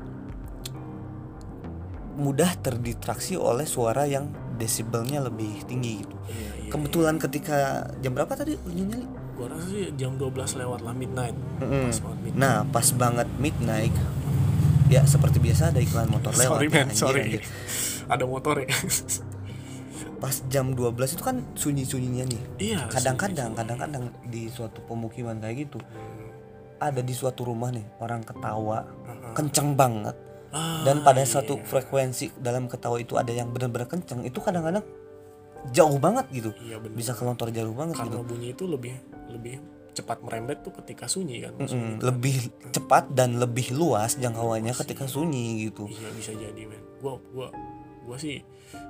mudah 2.18 2.58
terdistraksi 2.58 3.38
oleh 3.38 3.70
suara 3.70 4.10
yang 4.10 4.26
desibelnya 4.58 5.22
lebih 5.22 5.62
tinggi 5.70 6.02
gitu 6.02 6.16
iya, 6.26 6.66
iya, 6.66 6.70
kebetulan 6.74 7.14
ketika 7.16 7.86
jam 8.02 8.18
berapa 8.18 8.34
tadi 8.34 8.58
lu 8.58 8.74
nyali 8.74 9.06
Gua 9.40 9.56
rasa 9.56 9.72
sih 9.72 9.88
jam 9.96 10.20
12 10.20 10.36
lewat 10.36 10.84
lah 10.84 10.92
midnight. 10.92 11.32
Mm-mm. 11.64 11.88
Pas 11.88 11.96
banget 11.96 12.20
midnight. 12.20 12.36
Nah, 12.36 12.56
pas 12.68 12.88
banget 12.92 13.28
midnight. 13.40 13.94
Ya, 14.90 15.06
seperti 15.06 15.38
biasa 15.38 15.70
ada 15.70 15.78
iklan 15.78 16.10
motor 16.10 16.34
lewat. 16.34 16.50
sorry 16.50 16.66
man, 16.66 16.90
anjir, 16.90 16.98
sorry. 16.98 17.20
anjir. 17.22 17.42
Ada 18.10 18.24
motor 18.26 18.54
ya. 18.58 18.68
Pas 20.18 20.36
jam 20.50 20.74
12 20.74 21.16
itu 21.16 21.22
kan 21.22 21.36
sunyi-sunyinya 21.54 22.24
nih. 22.26 22.40
iya. 22.60 22.80
Kadang-kadang, 22.90 23.54
kadang-kadang 23.54 24.10
di 24.26 24.50
suatu 24.50 24.82
pemukiman 24.84 25.38
kayak 25.38 25.64
gitu 25.64 25.78
ada 26.80 27.04
di 27.04 27.12
suatu 27.12 27.44
rumah 27.44 27.68
nih 27.68 27.84
orang 28.00 28.24
ketawa 28.24 28.88
kenceng 29.36 29.76
banget 29.76 30.16
Ah, 30.50 30.82
dan 30.82 31.06
pada 31.06 31.22
iya. 31.22 31.30
satu 31.30 31.62
frekuensi 31.62 32.34
dalam 32.42 32.66
ketawa 32.66 32.98
itu 32.98 33.14
ada 33.14 33.30
yang 33.30 33.54
benar-benar 33.54 33.86
kenceng 33.86 34.26
itu 34.26 34.42
kadang-kadang 34.42 34.82
jauh 35.70 35.94
banget 36.02 36.26
gitu 36.34 36.50
Iya 36.58 36.82
bisa 36.90 37.14
kelontor 37.14 37.54
jauh 37.54 37.70
banget 37.70 38.02
Karena 38.02 38.18
gitu 38.18 38.26
bunyi 38.26 38.48
itu 38.50 38.64
lebih 38.66 38.98
lebih 39.30 39.62
cepat 39.90 40.22
merembet 40.24 40.62
tuh 40.62 40.72
ketika 40.82 41.10
sunyi 41.10 41.42
kan. 41.44 41.54
Mm-mm, 41.58 42.00
lebih 42.00 42.50
cepat 42.70 43.10
dan 43.12 43.36
lebih 43.36 43.74
luas 43.74 44.16
jangkauannya 44.16 44.72
ketika 44.72 45.04
sunyi 45.10 45.70
gitu 45.70 45.90
Iya 45.90 46.08
bisa 46.14 46.32
jadi 46.34 46.62
men. 46.66 46.82
Gua 47.02 47.18
gua 47.34 47.48
gua 48.06 48.16
sih 48.16 48.40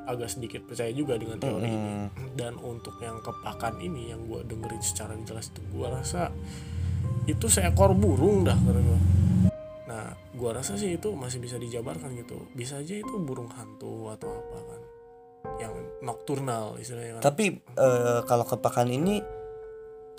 agak 0.04 0.28
sedikit 0.28 0.64
percaya 0.68 0.92
juga 0.92 1.16
dengan 1.16 1.40
teori 1.40 1.68
ini. 1.68 1.90
Mm. 2.04 2.08
Dan 2.36 2.56
untuk 2.60 2.96
yang 3.00 3.18
kepakan 3.24 3.80
ini 3.80 4.12
yang 4.12 4.24
gua 4.28 4.44
dengerin 4.44 4.82
secara 4.84 5.16
jelas 5.24 5.48
itu 5.52 5.60
gua 5.72 6.00
rasa 6.00 6.28
itu 7.24 7.46
seekor 7.48 7.96
burung 7.96 8.44
dah 8.44 8.56
kata 8.56 8.80
gua. 8.80 9.00
Nah, 9.90 10.06
gua 10.38 10.50
rasa 10.62 10.78
sih 10.78 10.94
itu 10.96 11.12
masih 11.16 11.42
bisa 11.42 11.56
dijabarkan 11.58 12.14
gitu. 12.14 12.46
Bisa 12.54 12.78
aja 12.78 12.94
itu 12.94 13.14
burung 13.18 13.50
hantu 13.50 14.12
atau 14.12 14.30
apa 14.30 14.58
kan. 14.68 14.80
Yang 15.56 15.74
nocturnal 16.04 16.76
istilahnya 16.80 17.20
kan. 17.20 17.22
tapi 17.32 17.60
eh, 17.60 18.20
kalau 18.28 18.44
kepakan 18.44 18.88
ini 18.92 19.39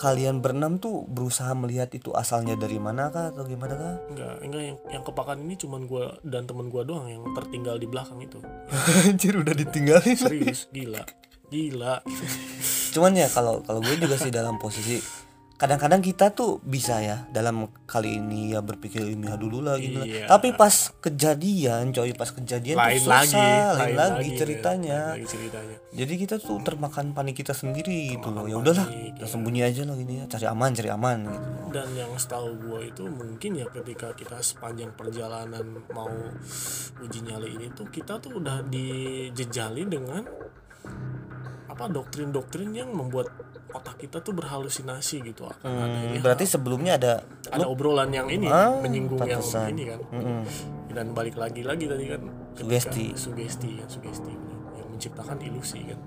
kalian 0.01 0.41
berenam 0.41 0.81
tuh 0.81 1.05
berusaha 1.05 1.53
melihat 1.53 1.93
itu 1.93 2.09
asalnya 2.17 2.57
dari 2.57 2.81
mana 2.81 3.13
kah 3.13 3.29
atau 3.29 3.45
gimana 3.45 3.77
kah 3.77 3.93
Enggak, 4.09 4.33
enggak 4.41 4.63
yang 4.65 4.77
yang 4.89 5.03
kepakan 5.05 5.37
ini 5.45 5.53
cuman 5.61 5.85
gua 5.85 6.17
dan 6.25 6.49
temen 6.49 6.73
gua 6.73 6.81
doang 6.81 7.05
yang 7.05 7.21
tertinggal 7.37 7.77
di 7.77 7.85
belakang 7.85 8.17
itu. 8.17 8.41
anjir 9.05 9.37
udah 9.37 9.53
ditinggalin 9.53 10.17
Serius, 10.17 10.65
gila. 10.73 11.05
Gila. 11.51 12.01
cuman 12.95 13.11
ya 13.13 13.27
kalau 13.27 13.59
kalau 13.63 13.79
gue 13.83 13.95
juga 13.99 14.15
sih 14.15 14.31
dalam 14.31 14.55
posisi 14.55 14.99
kadang-kadang 15.61 16.01
kita 16.01 16.33
tuh 16.33 16.57
bisa 16.65 16.97
ya 17.05 17.29
dalam 17.29 17.69
kali 17.85 18.17
ini 18.17 18.57
ya 18.57 18.65
berpikir 18.65 19.05
ilmiah 19.05 19.37
dulu 19.37 19.61
lah 19.61 19.77
lah. 19.77 20.01
Iya. 20.01 20.25
tapi 20.25 20.57
pas 20.57 20.89
kejadian 20.97 21.93
coy 21.93 22.17
pas 22.17 22.33
kejadian 22.33 22.81
lain 22.81 22.97
tuh 22.97 23.05
lagi, 23.05 23.29
susah 23.29 23.77
lain, 23.77 23.93
lagi 23.93 24.29
men. 24.33 24.39
ceritanya 24.41 24.99
Lain 25.13 25.21
lagi 25.21 25.27
ceritanya. 25.29 25.75
jadi 25.93 26.13
kita 26.17 26.35
tuh 26.41 26.57
termakan 26.65 27.13
panik 27.13 27.37
kita 27.37 27.53
sendiri 27.53 28.17
gitu 28.17 28.33
loh 28.33 28.49
Termakan 28.49 28.49
ya 28.49 28.55
udahlah 28.57 28.87
panik, 28.89 29.13
kita 29.21 29.27
sembunyi 29.29 29.61
aja 29.61 29.81
lah 29.85 29.95
gini 30.01 30.13
ya 30.17 30.25
cari 30.25 30.45
aman 30.49 30.69
cari 30.73 30.89
aman 30.89 31.17
gitu 31.29 31.47
dan 31.77 31.87
yang 31.93 32.11
setahu 32.17 32.49
gue 32.57 32.79
itu 32.89 33.03
mungkin 33.05 33.51
ya 33.61 33.67
ketika 33.69 34.17
kita 34.17 34.41
sepanjang 34.41 34.89
perjalanan 34.97 35.85
mau 35.93 36.09
uji 37.05 37.21
nyali 37.21 37.53
ini 37.61 37.69
tuh 37.77 37.85
kita 37.93 38.17
tuh 38.17 38.41
udah 38.41 38.65
dijejali 38.65 39.85
dengan 39.85 40.25
apa 41.69 41.85
doktrin-doktrin 41.85 42.73
yang 42.73 42.89
membuat 42.89 43.50
otak 43.71 43.95
kita 43.97 44.19
tuh 44.19 44.31
berhalusinasi 44.31 45.23
gitu 45.23 45.43
akan 45.43 45.63
adanya 45.63 46.11
Hmm, 46.11 46.21
berarti 46.21 46.45
sebelumnya 46.45 46.93
ada 46.93 47.13
ada 47.47 47.65
obrolan 47.65 48.09
yang 48.09 48.27
ini 48.27 48.45
Ah, 48.45 48.75
menyinggung 48.75 49.19
yang 49.19 49.39
pantesan. 49.39 49.71
ini 49.71 49.83
kan 49.87 49.99
Mm-mm. 50.11 50.41
dan 50.89 51.05
balik 51.11 51.35
lagi 51.35 51.61
lagi 51.61 51.85
tadi 51.85 52.05
kan 52.07 52.21
Sugesti. 52.53 53.15
sugesti 53.15 53.69
kan 53.77 53.87
sugesti 53.87 54.33
yang 54.73 54.87
menciptakan 54.87 55.37
ilusi 55.39 55.79
kan 55.85 55.99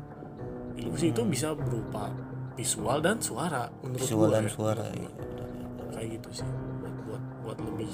ilusi 0.75 1.09
itu 1.09 1.23
bisa 1.25 1.53
berupa 1.53 2.13
visual 2.53 2.99
dan 2.99 3.17
suara 3.19 3.67
menurut 3.81 3.99
visual 3.99 4.29
gua 4.29 4.35
dan 4.35 4.45
ya. 4.45 4.51
suara 4.51 4.87
ya. 4.89 5.11
kayak 5.91 6.09
gitu 6.15 6.29
sih 6.35 6.49
buat 6.79 6.95
buat 7.03 7.23
buat 7.43 7.59
lebih 7.65 7.91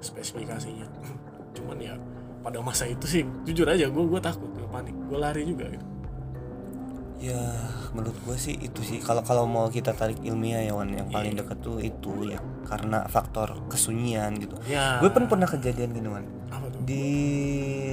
spesifikasinya 0.00 0.86
cuman 1.56 1.76
ya 1.78 1.94
pada 2.40 2.56
masa 2.58 2.84
itu 2.84 3.04
sih 3.04 3.22
jujur 3.44 3.68
aja 3.68 3.84
gue 3.84 4.00
gue 4.02 4.16
takut 4.18 4.48
gue 4.48 4.64
panik 4.66 4.96
gue 4.96 5.18
lari 5.18 5.44
juga 5.44 5.68
gitu 5.68 5.86
Ya, 7.20 7.36
menurut 7.92 8.16
gue 8.24 8.32
sih 8.34 8.56
itu 8.56 8.80
sih. 8.80 8.96
Kalau 8.98 9.20
kalau 9.20 9.44
mau 9.44 9.68
kita 9.68 9.92
tarik 9.92 10.24
ilmiah 10.24 10.64
ya, 10.64 10.72
Wan, 10.72 10.88
yang 10.88 11.12
paling 11.12 11.36
Iya. 11.36 11.44
deket 11.44 11.58
tuh 11.60 11.76
itu 11.76 12.32
ya, 12.32 12.40
karena 12.64 13.04
faktor 13.06 13.60
kesunyian 13.68 14.40
gitu. 14.40 14.56
ya 14.64 14.96
Gue 14.98 15.12
pun 15.12 15.28
pernah 15.28 15.44
kejadian 15.44 15.92
gini, 15.92 16.08
Wan. 16.08 16.24
Di 16.80 17.04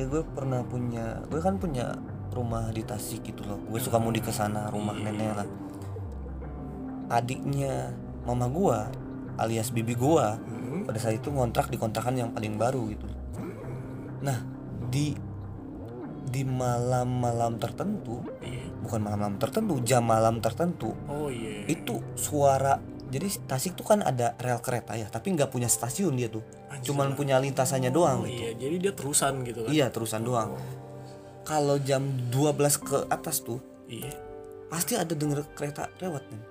gue 0.07 0.24
pernah 0.31 0.63
punya, 0.63 1.19
gue 1.27 1.43
kan 1.43 1.60
punya 1.60 1.91
rumah 2.31 2.72
di 2.72 2.88
Tasik 2.88 3.27
gitu 3.27 3.43
loh. 3.43 3.60
Gue 3.67 3.84
suka 3.84 4.00
mudik 4.00 4.24
ke 4.24 4.31
sana, 4.31 4.72
rumah 4.72 4.96
Iya. 4.96 5.12
nenek 5.12 5.31
lah. 5.36 5.48
Adiknya 7.10 7.91
mama 8.24 8.48
gua 8.48 8.91
alias 9.39 9.72
bibi 9.72 9.96
gua 9.96 10.36
Hmm. 10.36 10.84
pada 10.84 11.00
saat 11.00 11.15
itu 11.15 11.31
ngontrak 11.31 11.67
di 11.67 11.79
kontrakan 11.79 12.15
yang 12.15 12.29
paling 12.31 12.60
baru 12.60 12.84
gitu. 12.91 13.07
Nah, 14.19 14.43
di 14.88 15.15
di 16.27 16.43
malam-malam 16.43 17.55
tertentu 17.55 18.19
Iya. 18.43 18.66
Bukan 18.84 19.00
malam-malam 19.01 19.38
tertentu 19.41 19.79
jam 19.81 20.03
malam 20.05 20.39
tertentu. 20.39 20.93
Oh 21.10 21.29
iya. 21.31 21.65
Itu 21.65 22.01
suara 22.13 22.77
jadi 23.07 23.27
Tasik 23.48 23.79
tuh 23.79 23.88
kan 23.88 24.03
ada 24.03 24.36
rel 24.36 24.60
kereta 24.60 25.00
ya 25.00 25.07
tapi 25.07 25.31
nggak 25.31 25.48
punya 25.48 25.72
stasiun 25.72 26.19
dia 26.19 26.27
tuh. 26.27 26.43
Anjir. 26.69 26.91
Cuman 26.91 27.15
punya 27.15 27.39
lintasannya 27.39 27.89
doang 27.89 28.24
oh 28.24 28.27
gitu. 28.27 28.43
iya 28.43 28.51
jadi 28.55 28.75
dia 28.77 28.93
terusan 28.93 29.34
gitu 29.48 29.60
kan? 29.65 29.72
Iya 29.72 29.88
terusan 29.89 30.22
doang. 30.27 30.60
Kalau 31.48 31.79
jam 31.79 32.03
12 32.29 32.84
ke 32.84 32.98
atas 33.07 33.39
tuh 33.39 33.63
iya. 33.88 34.12
pasti 34.67 35.00
ada 35.00 35.15
denger 35.15 35.48
kereta 35.55 35.88
lewat 36.03 36.24
men. 36.27 36.43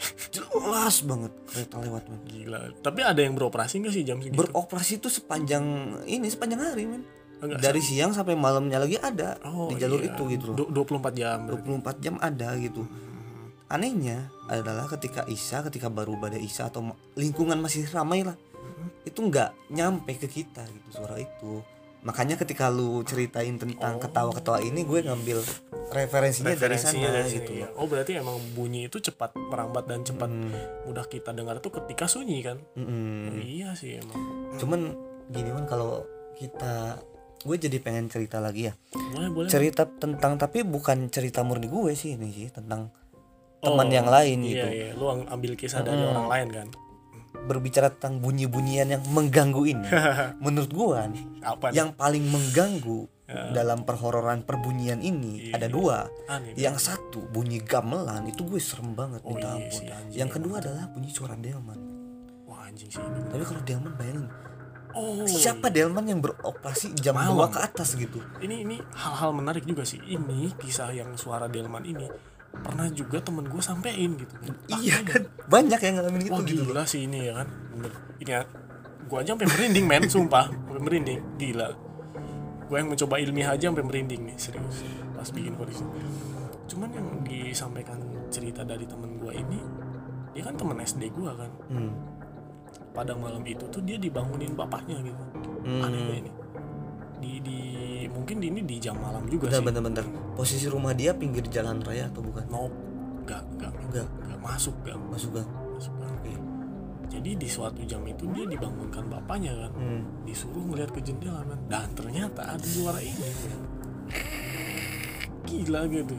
Jelas 0.34 1.04
banget 1.04 1.32
kereta 1.44 1.76
lewat 1.76 2.08
men. 2.08 2.20
Gila. 2.24 2.60
Tapi 2.80 3.00
ada 3.04 3.20
yang 3.20 3.36
beroperasi 3.36 3.84
nggak 3.84 3.92
sih 3.92 4.02
jam 4.02 4.24
segitu? 4.24 4.40
Beroperasi 4.40 4.96
tuh 5.04 5.12
sepanjang 5.12 5.64
ini 6.08 6.26
sepanjang 6.32 6.60
hari 6.64 6.88
men 6.88 7.19
Enggak, 7.40 7.58
dari 7.58 7.80
siang 7.80 8.10
sampai 8.10 8.34
malamnya 8.34 8.76
lagi 8.76 8.96
ada 8.96 9.40
Oh, 9.42 9.66
di 9.66 9.76
jalur 9.76 9.98
iya. 9.98 10.10
itu 10.10 10.22
gitu 10.28 10.44
loh 10.46 10.56
Du- 10.58 10.70
24 10.70 11.12
jam 11.12 11.38
berarti. 11.42 11.66
24 11.66 11.96
jam 11.98 12.14
ada 12.18 12.48
gitu 12.54 12.82
anehnya 13.66 14.18
adalah 14.46 14.86
ketika 14.88 15.22
Isa 15.26 15.62
ketika 15.62 15.86
baru 15.88 16.14
badai 16.14 16.40
Isa 16.40 16.66
atau 16.66 16.82
lingkungan 17.14 17.56
masih 17.56 17.86
ramai 17.88 18.20
lah 18.20 18.34
itu 19.02 19.16
nggak 19.18 19.70
nyampe 19.70 20.12
ke 20.16 20.26
kita 20.26 20.66
gitu 20.66 20.88
suara 20.92 21.16
itu 21.16 21.62
makanya 22.00 22.34
ketika 22.34 22.66
lu 22.66 23.00
ceritain 23.02 23.54
tentang 23.54 23.94
Oh. 23.94 24.00
ketawa-ketawa 24.00 24.58
ini 24.58 24.82
gue 24.82 25.00
ngambil 25.02 25.38
referensinya, 25.90 26.48
dari 26.48 26.56
Referensinya 26.56 27.08
sana 27.08 27.18
dari 27.20 27.30
gitu 27.34 27.52
ya. 27.54 27.68
oh 27.74 27.84
berarti 27.84 28.16
emang 28.16 28.36
bunyi 28.50 28.86
itu 28.86 28.98
cepat 28.98 29.36
merambat 29.36 29.84
dan 29.84 30.00
cepat 30.00 30.26
Hmm, 30.26 30.48
mudah 30.84 31.04
kita 31.04 31.30
dengar 31.30 31.56
itu 31.56 31.68
ketika 31.70 32.04
sunyi 32.06 32.40
kan 32.40 32.56
mm-mm. 32.72 33.30
Oh, 33.30 33.38
iya 33.38 33.72
sih 33.72 33.96
emang 33.96 34.16
cuman 34.56 34.96
gini 35.28 35.50
man 35.50 35.64
kalau 35.64 36.02
kita 36.34 36.96
gue 37.40 37.56
jadi 37.58 37.78
pengen 37.78 38.06
cerita 38.06 38.36
lagi 38.36 38.68
ya. 38.68 38.74
Boleh 38.92 39.30
boleh. 39.30 39.48
Cerita 39.48 39.84
tentang 39.84 40.36
tapi 40.36 40.60
bukan 40.60 41.08
cerita 41.08 41.40
murni 41.40 41.66
gue 41.66 41.92
sih 41.92 42.14
ini 42.14 42.28
sih 42.30 42.48
tentang 42.50 42.92
Oh, 43.60 43.76
teman 43.76 43.92
yang 43.92 44.08
lain 44.08 44.40
iya, 44.40 44.48
gitu. 44.48 44.66
iya. 44.72 44.88
Lu 44.96 45.04
ambil 45.22 45.52
kisah 45.52 45.80
dari 45.80 46.00
Mm. 46.00 46.10
orang 46.10 46.28
lain 46.28 46.48
kan? 46.50 46.68
Berbicara 47.42 47.92
tentang 47.92 48.16
bunyi-bunyian 48.18 48.88
yang 48.88 49.04
mengganggu 49.06 49.62
ini. 49.66 49.84
Menurut 50.44 50.72
gua 50.72 51.04
nih 51.04 51.20
apa 51.40 51.68
nih? 51.68 51.76
yang 51.76 51.92
paling 51.92 52.24
mengganggu 52.24 53.04
Ya. 53.28 53.52
dalam 53.54 53.84
perhororan 53.84 54.42
perbunyian 54.42 54.98
ini 54.98 55.52
Iya. 55.52 55.60
ada 55.60 55.68
dua. 55.68 56.08
Aneh, 56.26 56.56
yang 56.56 56.74
satu 56.74 57.22
bunyi 57.30 57.60
gamelan 57.60 58.26
itu 58.26 58.42
gue 58.42 58.58
serem 58.58 58.90
banget. 58.90 59.20
Oh 59.22 59.36
iya 59.36 59.54
anjing. 59.54 59.86
Yang 60.10 60.30
kedua 60.34 60.58
adalah 60.58 60.88
bunyi 60.88 61.08
suara 61.08 61.36
delman. 61.36 61.78
Wah 62.44 62.64
anjing 62.64 62.88
sih 62.88 62.98
ini. 62.98 63.20
Tapi 63.28 63.44
kalau 63.44 63.62
delman 63.62 63.92
bayangin 63.94 64.26
oh. 64.94 65.26
Siapa 65.26 65.70
delman 65.70 66.06
yang 66.06 66.20
beroperasi 66.22 66.94
jam 66.98 67.16
Malam. 67.16 67.50
2 67.50 67.54
ke 67.54 67.58
atas 67.60 67.94
gitu? 67.94 68.18
Ini 68.42 68.66
ini 68.66 68.76
hal-hal 68.96 69.30
menarik 69.34 69.64
juga 69.64 69.86
sih. 69.86 70.00
Ini 70.02 70.54
kisah 70.58 70.90
yang 70.94 71.14
suara 71.14 71.46
delman 71.46 71.84
ini 71.86 72.06
pernah 72.50 72.90
juga 72.90 73.22
temen 73.22 73.46
gue 73.46 73.62
sampein 73.62 74.18
gitu. 74.18 74.34
Iya 74.68 75.00
kan? 75.06 75.22
Banyak 75.46 75.80
yang 75.80 75.94
ngalamin 75.98 76.22
itu 76.26 76.32
Wah 76.34 76.42
gitu. 76.42 76.62
loh 76.62 76.66
gila 76.74 76.82
sih 76.84 77.06
ini 77.06 77.30
ya 77.30 77.32
kan? 77.42 77.48
Bener. 77.74 77.92
Ini 78.20 78.30
ya 78.30 78.42
Gue 79.10 79.18
aja 79.26 79.34
sampai 79.34 79.48
merinding 79.50 79.86
men. 79.90 80.02
Sumpah 80.06 80.46
Sampai 80.46 80.82
merinding. 80.82 81.20
Gila. 81.38 81.68
Gue 82.70 82.76
yang 82.78 82.88
mencoba 82.90 83.14
ilmiah 83.18 83.50
aja 83.54 83.70
sampai 83.70 83.82
merinding 83.86 84.22
nih 84.30 84.36
Serius. 84.38 84.82
Pas 85.14 85.28
bikin 85.30 85.54
podcast 85.58 85.86
Cuman 86.70 86.90
yang 86.94 87.06
disampaikan 87.26 87.98
cerita 88.30 88.62
dari 88.62 88.86
temen 88.86 89.18
gue 89.18 89.32
ini 89.34 89.58
Dia 90.34 90.46
kan 90.46 90.54
temen 90.54 90.78
SD 90.78 91.10
gue 91.10 91.30
kan. 91.34 91.50
Hmm. 91.70 92.19
Pada 92.90 93.14
malam 93.14 93.42
itu 93.42 93.62
tuh 93.66 93.80
dia 93.80 93.96
dibangunin 93.96 94.52
bapaknya 94.52 94.98
gitu 95.00 95.22
Hmm. 95.60 95.84
Aneh 95.84 96.00
gak 96.00 96.18
ini 96.18 96.30
di, 97.20 97.32
di 97.44 97.58
Mungkin 98.08 98.40
ini 98.40 98.64
di 98.64 98.76
jam 98.76 98.96
malam 98.96 99.28
juga 99.28 99.46
Bentar, 99.46 99.60
sih 99.60 99.66
bentar, 99.66 99.82
bentar. 99.84 100.04
Posisi 100.32 100.66
rumah 100.66 100.90
dia 100.90 101.12
pinggir 101.12 101.44
jalan 101.46 101.78
raya 101.80 102.08
atau 102.08 102.20
bukan? 102.20 102.48
Nope 102.48 102.72
Gak 103.24 103.44
Gak 103.56 103.72
Enggak, 103.76 104.08
Gak 104.24 104.38
masuk 104.40 104.72
Gak 104.82 104.96
masuk 105.08 105.30
gang. 105.36 105.50
Masuk 105.76 105.92
gak. 105.96 106.08
Oke. 106.10 106.32
Jadi 107.10 107.30
di 107.36 107.44
suatu 107.44 107.80
jam 107.84 108.00
itu 108.04 108.24
dia 108.30 108.46
dibangunkan 108.46 109.04
bapaknya 109.06 109.52
kan 109.54 109.70
Hmm. 109.76 110.02
disuruh 110.24 110.64
ngeliat 110.64 110.88
ke 110.88 111.00
jendela 111.00 111.44
kan 111.44 111.58
dan 111.68 111.88
ternyata 111.92 112.56
ada 112.56 112.64
suara 112.64 112.98
ini 112.98 113.28
gila 115.44 115.80
gitu 115.88 116.16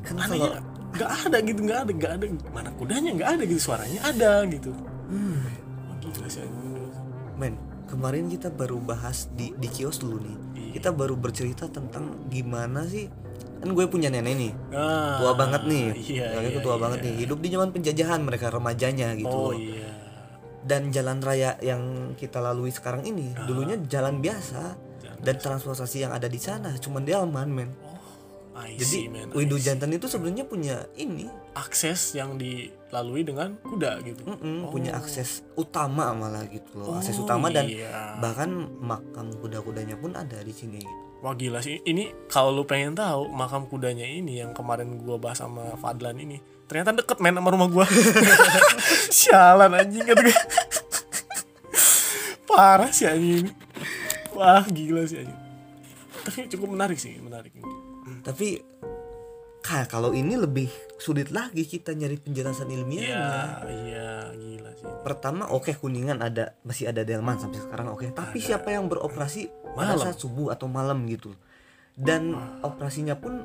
Kan 0.00 0.16
kalau 0.16 0.28
anehnya 0.48 0.60
nggak 1.00 1.12
ada 1.26 1.36
gitu 1.40 1.60
nggak 1.64 1.80
ada 1.80 1.92
nggak 1.96 2.12
ada 2.12 2.24
mana 2.52 2.68
kudanya 2.76 3.10
nggak 3.16 3.30
ada 3.40 3.42
gitu 3.48 3.60
suaranya 3.64 4.00
ada 4.04 4.44
gitu 4.46 4.70
Hmm. 5.10 5.42
Wah, 5.90 5.96
gila 5.98 6.30
sih 6.30 6.38
anjing. 6.38 6.86
Men, 7.34 7.58
kemarin 7.90 8.30
kita 8.30 8.46
baru 8.46 8.78
bahas 8.78 9.26
di 9.34 9.50
di 9.58 9.66
kios 9.66 9.98
dulu 9.98 10.22
nih. 10.22 10.36
Iya. 10.54 10.70
Kita 10.78 10.94
baru 10.94 11.18
bercerita 11.18 11.66
tentang 11.66 12.30
gimana 12.30 12.86
sih 12.86 13.10
kan 13.60 13.74
gue 13.74 13.84
punya 13.90 14.08
nenek 14.08 14.34
nih 14.38 14.52
Ah, 14.70 15.18
tua 15.20 15.32
banget 15.36 15.68
nih 15.68 15.92
iya, 16.00 16.32
Neneknya 16.32 16.60
iya, 16.60 16.64
tua 16.64 16.76
iya. 16.78 16.82
banget 16.86 16.98
nih 17.04 17.14
hidup 17.26 17.38
di 17.42 17.48
zaman 17.52 17.68
penjajahan 17.74 18.20
mereka 18.22 18.46
remajanya 18.48 19.12
gitu 19.18 19.28
oh 19.28 19.52
iya 19.52 19.90
dan 20.60 20.88
jalan 20.88 21.20
raya 21.20 21.56
yang 21.60 22.12
kita 22.16 22.40
lalui 22.40 22.70
sekarang 22.70 23.04
ini 23.04 23.32
dulunya 23.44 23.76
jalan 23.84 24.20
biasa 24.20 24.62
Ah. 24.62 24.72
Jalan 25.00 25.16
dan 25.20 25.34
transportasi 25.36 26.04
yang 26.04 26.12
ada 26.12 26.24
di 26.24 26.40
sana 26.40 26.72
cuman 26.76 27.02
delman 27.04 27.48
men 27.50 27.70
oh 27.84 27.89
I 28.50 28.74
jadi 28.74 28.84
see, 28.84 29.06
man, 29.06 29.30
I 29.30 29.36
Widu 29.38 29.56
see. 29.56 29.70
Jantan 29.70 29.94
itu 29.94 30.10
sebenarnya 30.10 30.42
punya 30.42 30.76
ini 30.94 31.30
akses 31.54 32.14
yang 32.14 32.34
dilalui 32.34 33.22
dengan 33.22 33.54
kuda 33.62 34.02
gitu 34.02 34.26
mm-mm, 34.26 34.68
punya 34.68 34.98
akses 34.98 35.46
utama 35.54 36.10
malah 36.10 36.42
gitu 36.50 36.66
loh 36.74 36.98
akses 36.98 37.14
Oh, 37.16 37.24
utama 37.24 37.46
dan 37.48 37.70
iya. 37.70 38.18
bahkan 38.18 38.50
makam 38.82 39.30
kuda-kudanya 39.38 39.94
pun 39.94 40.14
ada 40.14 40.42
di 40.42 40.50
sini 40.50 40.82
gitu. 40.82 40.98
Wah 41.20 41.36
gila 41.36 41.60
sih 41.60 41.78
ini 41.84 42.08
kalau 42.26 42.48
lu 42.50 42.64
pengen 42.64 42.96
tahu 42.96 43.28
makam 43.28 43.68
kudanya 43.68 44.02
ini 44.02 44.40
yang 44.40 44.56
kemarin 44.56 44.96
gua 44.98 45.20
bahas 45.20 45.38
sama 45.38 45.76
Fadlan 45.76 46.16
ini 46.16 46.40
ternyata 46.64 46.96
deket 46.96 47.20
men 47.20 47.36
sama 47.36 47.52
rumah 47.52 47.68
gua. 47.68 47.84
Sialan 49.14 49.74
anjing 49.74 50.00
kata 50.00 50.22
gue. 50.22 50.36
Parah 52.48 52.90
sih 52.90 53.06
anjing 53.06 53.46
ini. 53.46 53.52
Wah 54.32 54.64
gila 54.64 55.04
sih 55.04 55.20
anjing. 55.22 55.40
Tapi 56.20 56.48
cukup 56.50 56.72
menarik 56.72 56.96
sih, 56.96 57.16
menarik. 57.20 57.52
Tapi 58.20 58.60
kalau 59.86 60.10
ini 60.10 60.34
lebih 60.34 60.66
sulit 60.96 61.30
lagi 61.30 61.62
kita 61.62 61.94
nyari 61.94 62.18
penjelasan 62.18 62.66
Iya, 62.66 62.76
ilmiahnya. 62.80 63.22
iya 63.70 64.10
gila 64.34 64.70
sih. 64.74 64.88
Pertama, 65.04 65.46
oke 65.46 65.70
kuningan 65.76 66.18
ada 66.18 66.58
masih 66.64 66.90
ada 66.90 67.06
delman 67.06 67.38
sampai 67.38 67.60
sekarang 67.60 67.86
oke. 67.86 68.08
Tapi 68.10 68.40
siapa 68.40 68.72
yang 68.72 68.88
beroperasi 68.88 69.46
pada 69.76 69.94
Malam. 69.94 70.04
saat 70.10 70.18
subuh 70.18 70.50
atau 70.50 70.66
malam 70.66 71.06
gitu? 71.06 71.30
Dan 71.94 72.32
operasinya 72.60 73.14
pun 73.14 73.44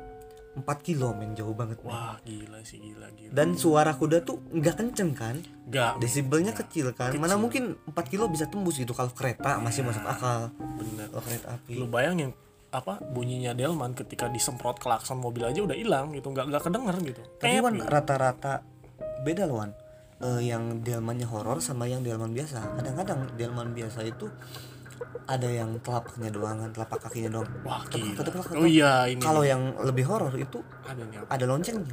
4 0.56 0.64
kilo 0.80 1.12
men 1.12 1.36
jauh 1.36 1.52
banget. 1.52 1.76
men. 1.84 1.92
Wah 1.92 2.16
gila 2.24 2.58
sih 2.64 2.80
gila 2.80 3.06
gila. 3.12 3.30
Dan 3.30 3.54
suara 3.54 3.92
kuda 3.92 4.24
tuh 4.24 4.40
nggak 4.50 4.74
kenceng 4.80 5.12
kan? 5.12 5.36
Gak 5.68 6.00
Desibelnya 6.00 6.56
kecil 6.56 6.96
kan? 6.96 7.12
Mana 7.20 7.36
mungkin 7.36 7.76
4 7.84 7.92
kilo 8.08 8.24
bisa 8.26 8.48
tembus 8.48 8.80
gitu 8.80 8.96
kalau 8.96 9.12
kereta 9.12 9.60
masih 9.60 9.84
masuk 9.84 10.00
akal. 10.02 10.48
bener. 10.80 11.06
Kalau 11.12 11.22
kereta 11.22 11.46
api. 11.54 11.76
Lu 11.76 11.86
bayangin 11.86 12.32
apa 12.74 12.98
bunyinya 13.00 13.54
delman 13.54 13.94
ketika 13.94 14.26
disemprot 14.26 14.82
klakson 14.82 15.22
mobil 15.22 15.46
aja 15.46 15.62
udah 15.62 15.76
hilang 15.78 16.12
gitu 16.12 16.28
nggak 16.34 16.50
nggak 16.50 16.62
kedenger 16.66 16.96
gitu 17.04 17.22
Tapi 17.38 17.58
Wan 17.62 17.74
gitu. 17.78 17.86
rata-rata 17.86 18.62
beda 19.22 19.46
loh 19.48 19.62
Wan. 19.64 19.70
Eh, 20.16 20.48
yang 20.48 20.80
delmannya 20.80 21.28
horor 21.28 21.60
sama 21.60 21.84
yang 21.84 22.00
delman 22.00 22.32
biasa. 22.32 22.80
Kadang-kadang 22.80 23.36
delman 23.36 23.76
biasa 23.76 24.00
itu 24.00 24.32
ada 25.28 25.44
yang 25.44 25.76
telapaknya 25.84 26.32
doang 26.32 26.56
kan, 26.56 26.70
telapak 26.72 26.98
kakinya 27.04 27.36
doang. 27.36 27.48
wah 27.66 27.84
gila 27.90 28.16
oh 28.56 28.64
iya 28.64 29.04
ini 29.10 29.20
Kalau 29.20 29.44
yang 29.44 29.76
lebih 29.84 30.08
horor 30.08 30.32
itu 30.38 30.62
ada 30.88 31.02
ada 31.28 31.44
loncengnya. 31.44 31.92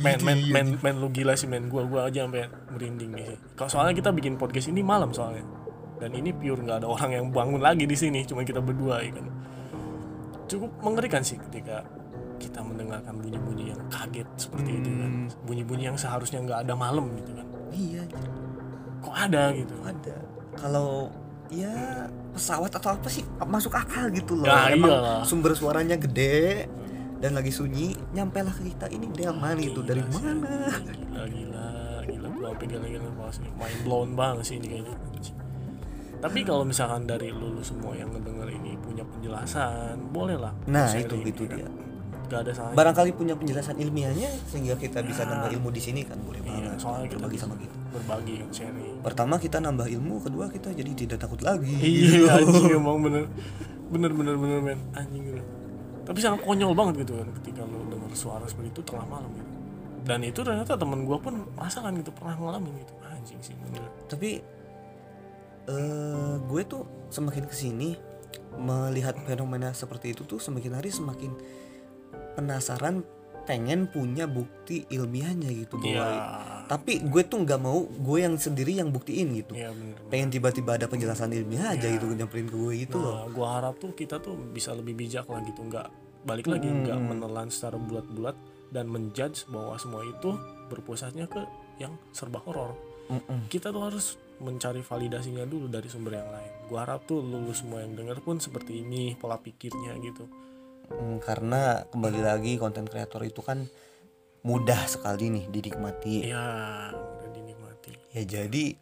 men 0.00 0.16
men 0.24 0.40
men 0.48 0.66
men 0.80 0.96
lu 0.96 1.12
gila 1.12 1.36
sih 1.36 1.44
men 1.44 1.68
gua 1.68 1.84
gua 1.84 2.00
aja 2.08 2.24
sampai 2.24 2.48
merinding 2.72 3.12
nih 3.12 3.36
kalau 3.52 3.68
soalnya 3.68 3.92
kita 3.92 4.10
bikin 4.16 4.40
podcast 4.40 4.72
ini 4.72 4.80
malam 4.80 5.12
soalnya 5.12 5.44
dan 5.98 6.10
ini 6.14 6.30
pure 6.30 6.62
nggak 6.62 6.82
ada 6.82 6.88
orang 6.88 7.10
yang 7.10 7.26
bangun 7.30 7.58
lagi 7.58 7.84
di 7.84 7.96
sini 7.98 8.22
cuma 8.22 8.46
kita 8.46 8.62
berdua 8.62 9.02
ya 9.02 9.10
kan. 9.14 9.26
Cukup 10.48 10.70
mengerikan 10.80 11.20
sih 11.20 11.36
ketika 11.36 11.84
kita 12.38 12.62
mendengarkan 12.62 13.18
bunyi-bunyi 13.18 13.74
yang 13.74 13.80
kaget 13.90 14.28
seperti 14.38 14.78
itu 14.78 14.90
kan. 14.94 15.10
Bunyi-bunyi 15.44 15.90
yang 15.92 15.98
seharusnya 15.98 16.38
nggak 16.40 16.64
ada 16.64 16.74
malam 16.78 17.10
gitu 17.18 17.34
kan. 17.34 17.46
Iya, 17.74 18.02
kok 19.04 19.14
ada 19.14 19.52
gitu? 19.52 19.74
Ada. 19.84 20.16
Kalau 20.56 21.12
ya 21.52 22.06
pesawat 22.32 22.72
atau 22.76 22.96
apa 22.96 23.08
sih 23.10 23.24
masuk 23.44 23.74
akal 23.74 24.08
gitu 24.14 24.38
loh. 24.38 24.46
Ya, 24.48 24.72
Emang 24.72 24.88
iyalah. 24.94 25.20
sumber 25.26 25.52
suaranya 25.52 25.98
gede 26.00 26.68
dan 27.18 27.34
lagi 27.34 27.50
sunyi, 27.50 27.98
nyampe 28.14 28.38
lah 28.40 28.54
ke 28.54 28.70
kita 28.70 28.86
ini 28.94 29.10
delman 29.10 29.58
itu 29.58 29.82
dari 29.82 30.00
mana? 30.06 30.70
gila 31.26 31.26
gila 31.26 31.66
gila. 32.06 32.28
Gua 32.38 33.12
bahas 33.18 33.36
ini 33.42 33.50
mind 33.58 33.78
blown 33.82 34.10
banget 34.14 34.44
sih 34.46 34.56
ini 34.62 34.66
kayaknya 34.70 34.94
tapi 36.18 36.42
kalau 36.42 36.62
misalkan 36.62 37.04
dari 37.04 37.30
lu, 37.30 37.50
lu 37.50 37.62
semua 37.62 37.92
yang 37.92 38.10
ngedenger 38.10 38.48
ini 38.50 38.74
punya 38.76 39.02
penjelasan 39.02 40.10
boleh 40.10 40.36
lah 40.36 40.52
Nah, 40.66 40.90
itu 40.92 41.14
itu 41.20 41.42
ya. 41.44 41.48
kan? 41.48 41.58
dia. 41.58 41.68
gak 42.28 42.40
ada 42.42 42.52
salahnya. 42.52 42.76
Barangkali 42.76 43.10
punya 43.12 43.34
penjelasan 43.34 43.76
ilmiahnya 43.76 44.28
sehingga 44.44 44.74
kita 44.74 45.00
bisa 45.00 45.24
nambah 45.24 45.48
ilmu 45.50 45.70
di 45.70 45.80
sini 45.80 46.04
kan 46.04 46.20
boleh 46.20 46.38
Iya, 46.38 46.52
banget. 46.68 46.76
soalnya 46.76 47.06
kita 47.06 47.16
berbagi 47.18 47.38
sama 47.38 47.54
kita. 47.56 47.74
berbagi 47.88 48.34
kan 48.36 48.48
sharing 48.52 48.96
pertama 49.00 49.34
kita 49.38 49.56
nambah 49.58 49.86
ilmu 49.88 50.14
kedua 50.20 50.44
kita 50.48 50.68
jadi 50.70 50.92
tidak 50.92 51.18
takut 51.18 51.40
lagi. 51.40 51.72
Iya 51.72 52.28
anjing 52.36 52.68
emang 52.74 53.00
bener. 53.00 53.24
Bener 53.88 54.10
bener 54.12 54.34
bener 54.36 54.58
men. 54.60 54.80
Anjing 54.92 55.24
gitu 55.24 55.42
tapi 56.04 56.18
sangat 56.18 56.40
konyol 56.40 56.72
banget 56.72 57.04
gitu 57.04 57.20
kan 57.20 57.28
ketika 57.36 57.60
lu 57.62 57.84
denger 57.86 58.08
suara 58.12 58.44
seperti 58.44 58.72
itu 58.72 58.80
tengah 58.82 59.04
malam 59.04 59.28
gitu. 59.30 59.48
Dan 60.04 60.24
itu 60.24 60.40
ternyata 60.40 60.72
temen 60.72 61.04
gua 61.04 61.16
pun 61.16 61.44
merasakan 61.52 61.96
gitu 61.96 62.08
pernah 62.12 62.32
ngalamin 62.32 62.72
gitu. 62.80 62.92
Anjing 63.04 63.36
sih 63.40 63.52
bener. 63.54 63.84
Tapi 64.04 64.40
eh 65.68 66.34
gue 66.48 66.62
tuh 66.64 66.82
semakin 67.12 67.44
ke 67.44 67.54
sini 67.54 67.94
melihat 68.58 69.14
fenomena 69.28 69.70
seperti 69.76 70.16
itu 70.16 70.24
tuh 70.24 70.40
semakin 70.40 70.80
hari 70.80 70.90
semakin 70.90 71.36
penasaran 72.34 73.04
pengen 73.48 73.88
punya 73.88 74.28
bukti 74.28 74.84
ilmiahnya 74.92 75.48
gitu 75.52 75.80
bahwa 75.80 76.08
iya. 76.12 76.24
Tapi 76.68 77.00
gue 77.00 77.24
tuh 77.24 77.48
nggak 77.48 77.60
mau 77.64 77.80
gue 77.80 78.18
yang 78.20 78.36
sendiri 78.36 78.76
yang 78.76 78.92
buktiin 78.92 79.32
gitu. 79.40 79.56
Iya 79.56 79.72
bener 79.72 79.96
pengen 80.12 80.28
tiba-tiba 80.28 80.76
ada 80.76 80.84
penjelasan 80.84 81.32
ilmiah 81.32 81.72
aja 81.72 81.88
gitu 81.88 82.04
nyamperin 82.12 82.44
ke 82.44 82.56
gue 82.56 82.74
gitu 82.84 83.00
loh. 83.00 83.24
Nah, 83.24 83.32
gua 83.32 83.46
harap 83.56 83.80
tuh 83.80 83.96
kita 83.96 84.20
tuh 84.20 84.36
bisa 84.36 84.76
lebih 84.76 84.92
bijak 84.92 85.24
lah 85.32 85.40
gitu, 85.48 85.64
nggak 85.64 85.88
balik 86.28 86.44
lagi 86.44 86.68
nggak 86.68 86.98
menelan 87.00 87.48
secara 87.48 87.80
bulat-bulat 87.80 88.36
dan 88.68 88.84
menjudge 88.84 89.48
bahwa 89.48 89.80
semua 89.80 90.04
itu 90.04 90.36
berpusatnya 90.68 91.24
ke 91.24 91.40
yang 91.80 91.96
serba 92.12 92.44
horor. 92.44 92.76
Mm-mm. 93.08 93.48
kita 93.48 93.72
tuh 93.72 93.88
harus 93.88 94.20
mencari 94.38 94.82
validasinya 94.82 95.44
dulu 95.44 95.66
dari 95.66 95.86
sumber 95.90 96.18
yang 96.18 96.30
lain. 96.30 96.52
Gua 96.70 96.86
harap 96.86 97.06
tuh 97.06 97.22
lu 97.22 97.50
semua 97.54 97.82
yang 97.82 97.94
denger 97.98 98.22
pun 98.22 98.38
seperti 98.38 98.82
ini 98.82 99.14
pola 99.18 99.38
pikirnya 99.38 99.98
gitu. 100.02 100.24
Mm, 100.88 101.20
karena 101.20 101.84
kembali 101.90 102.20
lagi 102.24 102.56
konten 102.56 102.88
kreator 102.88 103.22
itu 103.26 103.44
kan 103.44 103.66
mudah 104.46 104.88
sekali 104.88 105.28
nih 105.28 105.44
dinikmati. 105.50 106.30
Ya 106.30 106.90
udah 106.94 107.28
dinikmati. 107.34 107.92
Ya 108.16 108.22
jadi 108.24 108.78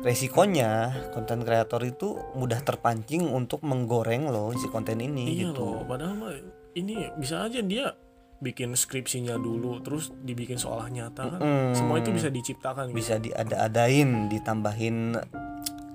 resikonya 0.00 0.96
konten 1.12 1.44
kreator 1.44 1.84
itu 1.84 2.16
mudah 2.32 2.64
terpancing 2.64 3.28
untuk 3.28 3.60
menggoreng 3.62 4.32
loh 4.32 4.50
si 4.56 4.66
konten 4.72 4.98
ini 4.98 5.28
iya 5.28 5.52
gitu. 5.52 5.60
loh 5.60 5.84
padahal 5.84 6.16
mah 6.16 6.32
ini 6.72 7.12
bisa 7.20 7.44
aja 7.44 7.60
dia 7.60 7.92
bikin 8.40 8.72
skripsinya 8.72 9.36
dulu 9.36 9.78
terus 9.80 10.10
dibikin 10.16 10.56
seolah 10.56 10.88
nyata 10.88 11.22
kan 11.30 11.40
Mm. 11.40 11.72
semua 11.72 11.96
itu 11.96 12.10
bisa 12.10 12.28
diciptakan 12.28 12.88
gitu. 12.88 12.96
bisa 12.96 13.14
diada-adain 13.16 14.26
ditambahin 14.26 15.20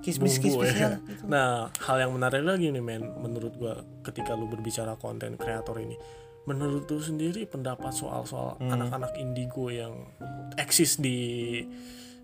kismis-kismisnya 0.00 0.88
Bumbu, 0.96 1.10
ya. 1.10 1.26
Nah, 1.28 1.48
hal 1.76 1.96
yang 1.98 2.12
menarik 2.12 2.40
lagi 2.40 2.70
nih 2.70 2.78
men, 2.78 3.02
menurut 3.16 3.52
gua 3.52 3.74
ketika 4.02 4.32
lu 4.32 4.46
berbicara 4.46 4.94
konten 4.94 5.34
kreator 5.34 5.74
ini, 5.76 5.98
menurut 6.44 6.86
lu 6.86 7.00
sendiri 7.00 7.42
pendapat 7.44 7.90
soal-soal 7.90 8.54
Hmm. 8.56 8.70
anak-anak 8.70 9.12
indigo 9.16 9.66
yang 9.66 10.06
eksis 10.54 10.96
di 10.96 11.58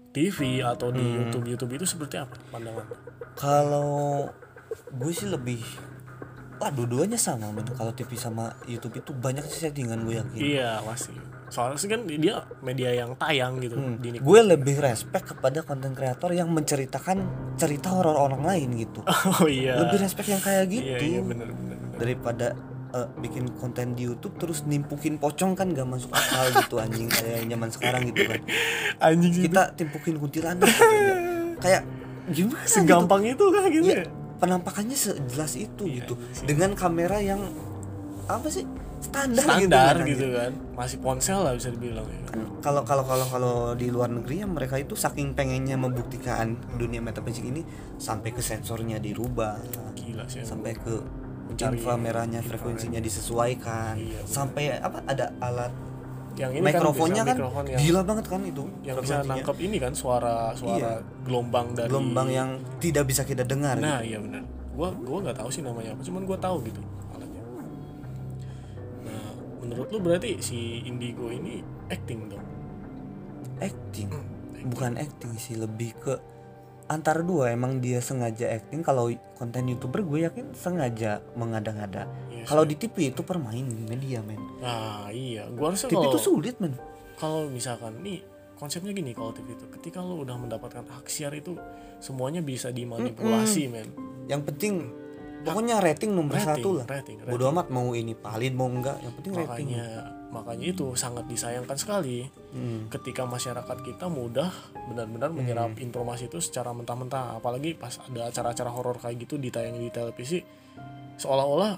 TV 0.08 0.62
atau 0.62 0.88
di 0.88 1.02
Hmm. 1.02 1.14
YouTube 1.26 1.46
YouTube 1.48 1.72
itu 1.74 1.86
seperti 1.88 2.16
apa 2.16 2.38
pandangan? 2.48 2.86
kalau 3.32 4.28
gue 4.92 5.10
sih 5.10 5.26
lebih 5.26 5.64
wah 6.62 6.70
dua-duanya 6.70 7.18
sama 7.18 7.50
men 7.50 7.66
kalau 7.68 7.90
TV 7.90 8.14
sama 8.14 8.44
YouTube 8.64 8.94
itu 8.96 9.10
banyak 9.10 9.42
sih 9.44 9.66
settingan 9.66 9.98
gue 10.00 10.14
yakin 10.16 10.38
Iya 10.38 10.78
pasti. 10.80 11.10
Soalnya 11.48 11.76
sih 11.76 11.84
kan 11.86 12.00
dia 12.06 12.34
media 12.60 12.94
yang 12.94 13.12
tayang 13.12 13.58
gitu 13.58 13.74
di 13.98 14.14
gue 14.14 14.40
lebih 14.46 14.78
respect 14.78 15.26
kepada 15.28 15.60
konten 15.60 15.90
kreator 15.90 16.30
yang 16.30 16.48
menceritakan 16.48 17.26
cerita 17.54 17.90
horor 17.90 18.14
orang 18.16 18.40
lain 18.40 18.78
gitu 18.78 19.02
Oh 19.34 19.44
iya. 19.44 19.74
lebih 19.76 19.98
respect 19.98 20.28
yang 20.28 20.38
kayak 20.38 20.64
gitu 20.66 20.86
Iya 20.86 20.98
iya 21.02 21.20
bener 21.20 21.50
bener. 21.50 21.76
bener. 21.76 21.98
daripada 21.98 22.46
eh, 22.92 23.08
bikin 23.18 23.52
konten 23.54 23.92
di 23.92 24.06
YouTube 24.06 24.38
terus 24.38 24.62
nimpukin 24.62 25.18
pocong 25.18 25.52
kan 25.52 25.68
gak 25.68 25.84
masuk 25.84 26.08
akal 26.10 26.46
gitu 26.56 26.74
anjing 26.78 27.10
kayak 27.10 27.44
zaman 27.44 27.68
sekarang 27.68 28.02
gitu 28.06 28.22
kan 28.24 28.40
Anjing 29.10 29.34
kita 29.42 29.62
timpukin 29.74 30.14
kuntilanak 30.16 30.64
gitu, 30.64 30.84
ya. 30.86 31.14
kayak 31.58 31.82
gimana 32.28 32.62
gitu 32.62 32.70
Segampang 32.70 33.22
itu 33.24 33.44
kan 33.50 33.64
gitu 33.66 33.90
Iya, 33.90 33.98
ya. 33.98 34.06
Penampakannya 34.42 34.98
sejelas 34.98 35.54
itu 35.54 35.86
Iya, 35.86 35.94
gitu 36.02 36.14
iya 36.16 36.34
sih. 36.34 36.44
dengan 36.44 36.74
kamera 36.74 37.22
yang 37.22 37.38
apa 38.26 38.48
sih 38.48 38.66
standar, 38.98 39.42
Standar 39.42 39.94
kan, 39.96 40.06
gitu 40.06 40.26
anjing. 40.26 40.34
kan. 40.34 40.52
Masih 40.74 40.98
ponsel 40.98 41.38
lah 41.38 41.52
bisa 41.52 41.70
dibilang 41.70 42.02
ya. 42.04 42.18
Kan 42.24 42.38
kalau 42.58 42.82
kalau 42.82 43.02
kalau 43.02 43.26
kalau 43.26 43.54
di 43.72 43.86
luar 43.86 44.06
negeri 44.08 44.42
ya 44.42 44.46
mereka 44.46 44.74
itu 44.76 44.94
saking 44.94 45.32
pengennya 45.32 45.74
membuktikan 45.74 46.54
dunia 46.74 46.98
metafisik 46.98 47.42
ini 47.44 47.62
sampai 47.96 48.30
ke 48.30 48.38
sensornya 48.40 48.98
dirubah 48.98 49.58
Gila 49.94 50.26
sih. 50.26 50.42
sampai 50.42 50.74
ke 50.74 50.94
infra 51.52 51.94
merahnya 51.94 52.40
frekuensinya 52.40 52.96
disesuaikan 52.98 53.94
Iya, 53.94 54.22
sampai 54.24 54.72
apa 54.72 55.02
ada 55.04 55.34
alat 55.38 55.70
yang 56.32 56.52
ini 56.52 56.64
mikrofonnya 56.64 57.22
kan, 57.22 57.28
kan, 57.28 57.36
bisa 57.36 57.42
mikrofon 57.44 57.64
yang 57.68 57.80
gila 57.80 58.00
banget 58.08 58.24
kan 58.24 58.40
itu. 58.42 58.64
yang 58.80 58.96
bisa 58.98 59.16
nangkep 59.20 59.56
ini 59.60 59.76
kan 59.76 59.92
suara 59.92 60.36
suara 60.56 60.80
Iya. 60.80 60.92
gelombang 61.28 61.66
dari 61.76 61.88
gelombang 61.92 62.28
yang 62.32 62.50
tidak 62.80 63.04
bisa 63.04 63.22
kita 63.22 63.44
dengar 63.44 63.76
nah 63.76 64.00
gitu. 64.00 64.16
iya 64.16 64.18
benar. 64.20 64.42
Gua 64.72 64.88
gua 64.96 65.18
nggak 65.28 65.36
tahu 65.36 65.48
sih 65.52 65.60
namanya 65.60 65.92
apa 65.92 66.00
cuman 66.00 66.22
gua 66.24 66.38
tahu 66.40 66.56
gitu 66.64 66.80
alatnya. 67.12 67.42
Nah 69.04 69.30
menurut 69.60 69.88
lu 69.92 69.98
berarti 70.00 70.40
si 70.40 70.58
Indigo 70.82 71.28
ini 71.28 71.60
acting 71.92 72.32
dong? 72.32 72.44
Acting? 73.60 74.08
Hmm, 74.08 74.70
bukan 74.72 74.92
acting 74.96 75.32
sih 75.36 75.54
lebih 75.54 75.92
ke 76.00 76.14
antara 76.90 77.22
dua 77.22 77.54
emang 77.54 77.78
dia 77.78 78.02
sengaja 78.02 78.50
acting 78.50 78.82
kalau 78.82 79.10
konten 79.38 79.70
youtuber 79.70 80.02
gue 80.02 80.26
yakin 80.26 80.54
sengaja 80.54 81.22
mengada-ngada. 81.38 82.06
Iya 82.30 82.44
kalau 82.46 82.64
di 82.66 82.74
TV 82.74 83.14
itu 83.14 83.22
permain 83.22 83.62
media 83.86 84.18
men. 84.22 84.40
Nah 84.58 85.08
iya. 85.14 85.46
Gua 85.52 85.70
harusnya 85.70 85.90
TV 85.90 86.04
itu 86.10 86.20
sulit 86.20 86.58
men. 86.58 86.74
kalau 87.18 87.46
misalkan 87.46 88.02
nih 88.02 88.18
konsepnya 88.58 88.90
gini 88.90 89.14
kalau 89.14 89.30
TV 89.30 89.54
itu. 89.54 89.66
Ketika 89.70 90.02
lu 90.02 90.26
udah 90.26 90.34
mendapatkan 90.34 90.82
hak 90.82 91.06
siar 91.06 91.30
itu 91.38 91.54
semuanya 92.02 92.42
bisa 92.42 92.74
dimanipulasi 92.74 93.70
men. 93.70 93.88
Yang 94.26 94.42
penting 94.50 94.74
pokoknya 95.42 95.82
rating 95.82 96.14
nomor 96.14 96.38
Rating, 96.38 96.46
satu 96.46 96.68
lah. 96.78 96.86
rating, 96.86 97.18
rating. 97.18 97.34
bodo 97.34 97.44
amat 97.50 97.66
mau 97.74 97.90
ini 97.98 98.14
valid 98.14 98.54
mau 98.54 98.70
enggak 98.70 98.94
yang 99.02 99.14
penting 99.18 99.32
rating 99.34 99.68
makanya 100.32 100.72
itu 100.72 100.96
sangat 100.96 101.28
disayangkan 101.28 101.76
sekali. 101.76 102.26
Hmm. 102.52 102.88
ketika 102.88 103.24
masyarakat 103.24 103.78
kita 103.80 104.08
mudah 104.08 104.52
benar-benar 104.88 105.28
menyerap 105.28 105.72
informasi 105.78 106.28
itu 106.28 106.40
secara 106.40 106.72
mentah-mentah. 106.72 107.36
Apalagi 107.36 107.72
pas 107.72 107.96
ada 108.02 108.28
acara-acara 108.28 108.68
horor 108.68 108.96
kayak 108.96 109.22
gitu 109.22 109.36
ditayang 109.36 109.76
di 109.76 109.88
televisi 109.88 110.40
seolah-olah 111.14 111.76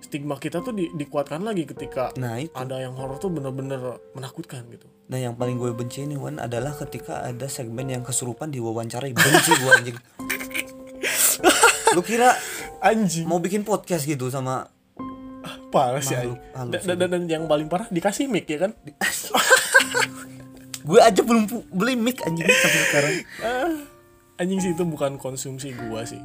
stigma 0.00 0.36
kita 0.36 0.60
tuh 0.60 0.70
di- 0.70 0.90
dikuatkan 0.92 1.40
lagi 1.40 1.64
ketika 1.64 2.12
nah 2.14 2.36
itu. 2.36 2.52
ada 2.52 2.76
yang 2.76 2.92
horor 2.92 3.16
tuh 3.16 3.30
bener-bener 3.30 3.80
menakutkan 4.12 4.66
gitu. 4.68 4.84
Nah 5.06 5.16
yang 5.16 5.34
paling 5.34 5.56
gue 5.56 5.70
benci 5.72 6.04
nih 6.04 6.16
Wan 6.16 6.36
adalah 6.36 6.74
ketika 6.74 7.22
ada 7.22 7.46
segmen 7.46 7.86
yang 7.86 8.02
kesurupan 8.02 8.50
diwawancarai. 8.50 9.12
Benci 9.12 9.52
gue 9.54 9.70
anjing. 9.70 9.98
Lu 11.94 12.02
kira 12.02 12.34
anjing. 12.80 13.24
mau 13.24 13.38
bikin 13.38 13.62
podcast 13.62 14.04
gitu 14.04 14.26
sama 14.26 14.68
parah 15.74 15.98
sih 15.98 16.14
dan, 16.14 16.70
dan, 16.70 17.10
dan 17.10 17.22
yang 17.26 17.50
paling 17.50 17.66
parah 17.66 17.90
dikasih 17.90 18.30
mic 18.30 18.46
ya 18.46 18.70
kan? 18.70 18.72
Gue 20.88 21.00
aja 21.02 21.20
belum 21.24 21.50
beli 21.74 21.98
mic 21.98 22.22
anjing 22.22 22.46
sampai 22.46 22.80
sekarang. 22.86 23.14
Ah, 23.42 23.74
anjing 24.38 24.60
sih 24.62 24.70
itu 24.76 24.84
bukan 24.86 25.18
konsumsi 25.18 25.74
gua 25.74 26.06
sih. 26.06 26.20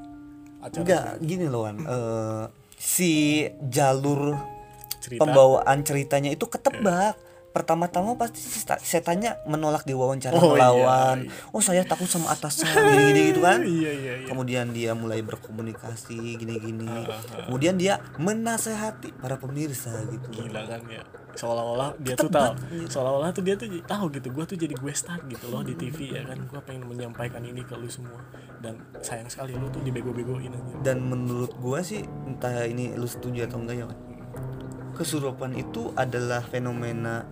Acara 0.61 0.83
enggak 0.83 1.05
gini 1.23 1.49
loh 1.49 1.65
Wan. 1.65 1.81
Eh, 1.81 2.43
si 2.77 3.47
jalur 3.71 4.35
cerita. 4.99 5.23
pembawaan 5.23 5.79
ceritanya 5.87 6.35
itu 6.35 6.45
ketebak 6.45 7.15
pertama-tama 7.49 8.13
pasti 8.13 8.39
seta- 8.39 8.77
setannya 8.77 9.41
menolak 9.43 9.81
diwawancara 9.81 10.33
Oh, 10.33 10.53
iya, 10.53 10.69
melawan. 10.69 11.17
oh 11.49 11.59
saya 11.59 11.81
takut 11.81 12.05
sama 12.05 12.29
atasan 12.29 12.69
gini-gini 12.69 13.21
gitu 13.29 13.41
kan. 13.41 13.59
Iya 13.79 13.91
iya 13.91 14.13
iya. 14.21 14.27
Kemudian 14.27 14.69
dia 14.69 14.91
mulai 14.93 15.19
berkomunikasi 15.19 16.15
gini-gini. 16.35 16.85
Kemudian 17.45 17.75
dia 17.75 17.97
menasehati 18.15 19.13
para 19.15 19.35
pemirsa 19.35 19.93
gitu. 20.05 20.45
Gila 20.45 20.61
kan 20.63 20.81
ya. 20.85 21.01
Seolah-olah 21.31 21.95
dia 21.97 22.13
tuh 22.13 22.27
tahu. 22.27 22.53
Seolah-olah 22.85 23.29
tuh 23.31 23.41
dia 23.41 23.55
tuh 23.55 23.69
tahu 23.81 24.05
gitu 24.11 24.27
gue 24.29 24.45
tuh 24.45 24.57
jadi 24.57 24.73
gue 24.73 24.93
star 24.93 25.21
gitu 25.25 25.45
loh 25.47 25.61
di 25.61 25.73
TV 25.73 26.11
ya 26.11 26.25
kan. 26.25 26.37
Gue 26.45 26.61
pengen 26.61 26.85
menyampaikan 26.85 27.41
ini 27.41 27.61
ke 27.61 27.73
lu 27.73 27.87
semua. 27.87 28.21
Dan 28.59 28.75
sayang 28.99 29.25
sekali 29.25 29.53
lu 29.53 29.67
tuh 29.67 29.79
dibego-begoin 29.79 30.51
aja. 30.51 30.73
Dan 30.83 31.01
menurut 31.01 31.55
gua 31.55 31.79
sih 31.79 32.03
entah 32.25 32.61
ini 32.63 32.91
lu 32.91 33.07
setuju 33.07 33.47
atau 33.47 33.57
enggak 33.57 33.77
ya 33.77 33.85
Wan. 33.87 33.97
kesurupan 34.91 35.55
itu 35.55 35.95
adalah 35.95 36.43
fenomena 36.43 37.23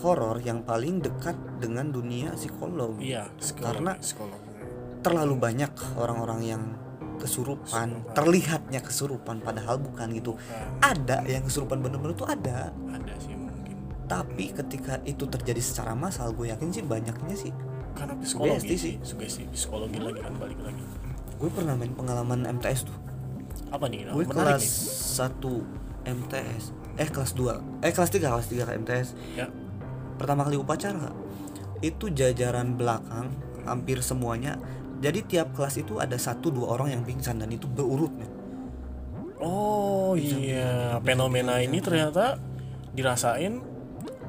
horor 0.00 0.36
yang 0.40 0.62
paling 0.62 1.00
dekat 1.00 1.36
dengan 1.58 1.88
dunia 1.88 2.32
psikologi 2.34 3.10
iya 3.12 3.28
psikologi, 3.38 3.66
Karena- 3.80 3.96
psikologi 3.98 4.44
terlalu 5.00 5.34
banyak 5.38 5.72
orang-orang 5.96 6.40
yang 6.42 6.62
kesurupan 7.16 8.02
terlihatnya 8.12 8.84
kesurupan 8.84 9.40
padahal 9.40 9.80
bukan 9.80 10.12
gitu. 10.12 10.36
Ada 10.84 11.24
yang 11.24 11.46
kesurupan 11.46 11.80
bener-bener 11.80 12.12
tuh 12.12 12.28
ada. 12.28 12.68
Ada 12.92 13.14
sih 13.16 13.32
mungkin. 13.32 13.72
Tapi 14.04 14.52
ketika 14.52 15.00
itu 15.06 15.24
terjadi 15.24 15.62
secara 15.62 15.96
massal 15.96 16.36
gue 16.36 16.52
yakin 16.52 16.68
sih 16.74 16.84
banyaknya 16.84 17.32
sih. 17.32 17.52
Karena 17.96 18.18
psikologi 18.20 18.68
Sugesti 18.68 18.76
sih. 18.76 18.94
sugesti 19.00 19.42
psikologi 19.48 19.96
lagi 19.96 20.20
kan 20.20 20.34
balik 20.36 20.60
lagi. 20.60 20.84
Gue 21.40 21.48
pernah 21.48 21.72
main 21.72 21.94
pengalaman 21.96 22.44
MTS 22.60 22.84
tuh. 22.84 22.98
Apa 23.72 23.88
nih? 23.88 24.12
Gue 24.12 24.26
kelas 24.28 24.60
nih. 24.60 24.72
1 25.24 25.64
MTS 26.06 26.64
eh 26.96 27.08
kelas 27.08 27.32
2 27.36 27.84
eh 27.84 27.92
kelas 27.92 28.08
3 28.08 28.24
kelas 28.24 28.46
3 28.48 28.64
ke 28.64 28.72
MTS 28.80 29.08
ya 29.36 29.46
pertama 30.16 30.44
kali 30.44 30.56
upacara 30.58 31.12
itu 31.84 32.08
jajaran 32.08 32.74
belakang 32.74 33.32
hampir 33.68 34.00
semuanya. 34.00 34.56
Jadi 34.96 35.28
tiap 35.28 35.52
kelas 35.52 35.76
itu 35.76 36.00
ada 36.00 36.16
satu 36.16 36.48
dua 36.48 36.72
orang 36.72 36.96
yang 36.96 37.02
pingsan 37.04 37.36
dan 37.36 37.52
itu 37.52 37.68
berurut 37.68 38.12
men. 38.16 38.32
oh 39.36 40.16
iya. 40.16 40.96
fenomena 41.04 41.60
ini 41.60 41.84
ternyata 41.84 42.40
dirasain 42.96 43.60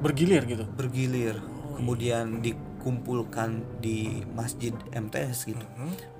bergilir 0.04 0.44
gitu? 0.44 0.68
Bergilir. 0.76 1.40
Kemudian 1.80 2.44
dikumpulkan 2.44 3.80
di 3.80 4.20
masjid 4.36 4.76
MTS 4.92 5.48
gitu. 5.48 5.64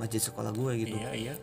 Masjid 0.00 0.22
sekolah 0.24 0.48
gue 0.56 0.72
gitu. 0.80 0.96
Iya 0.96 1.12
iya 1.12 1.34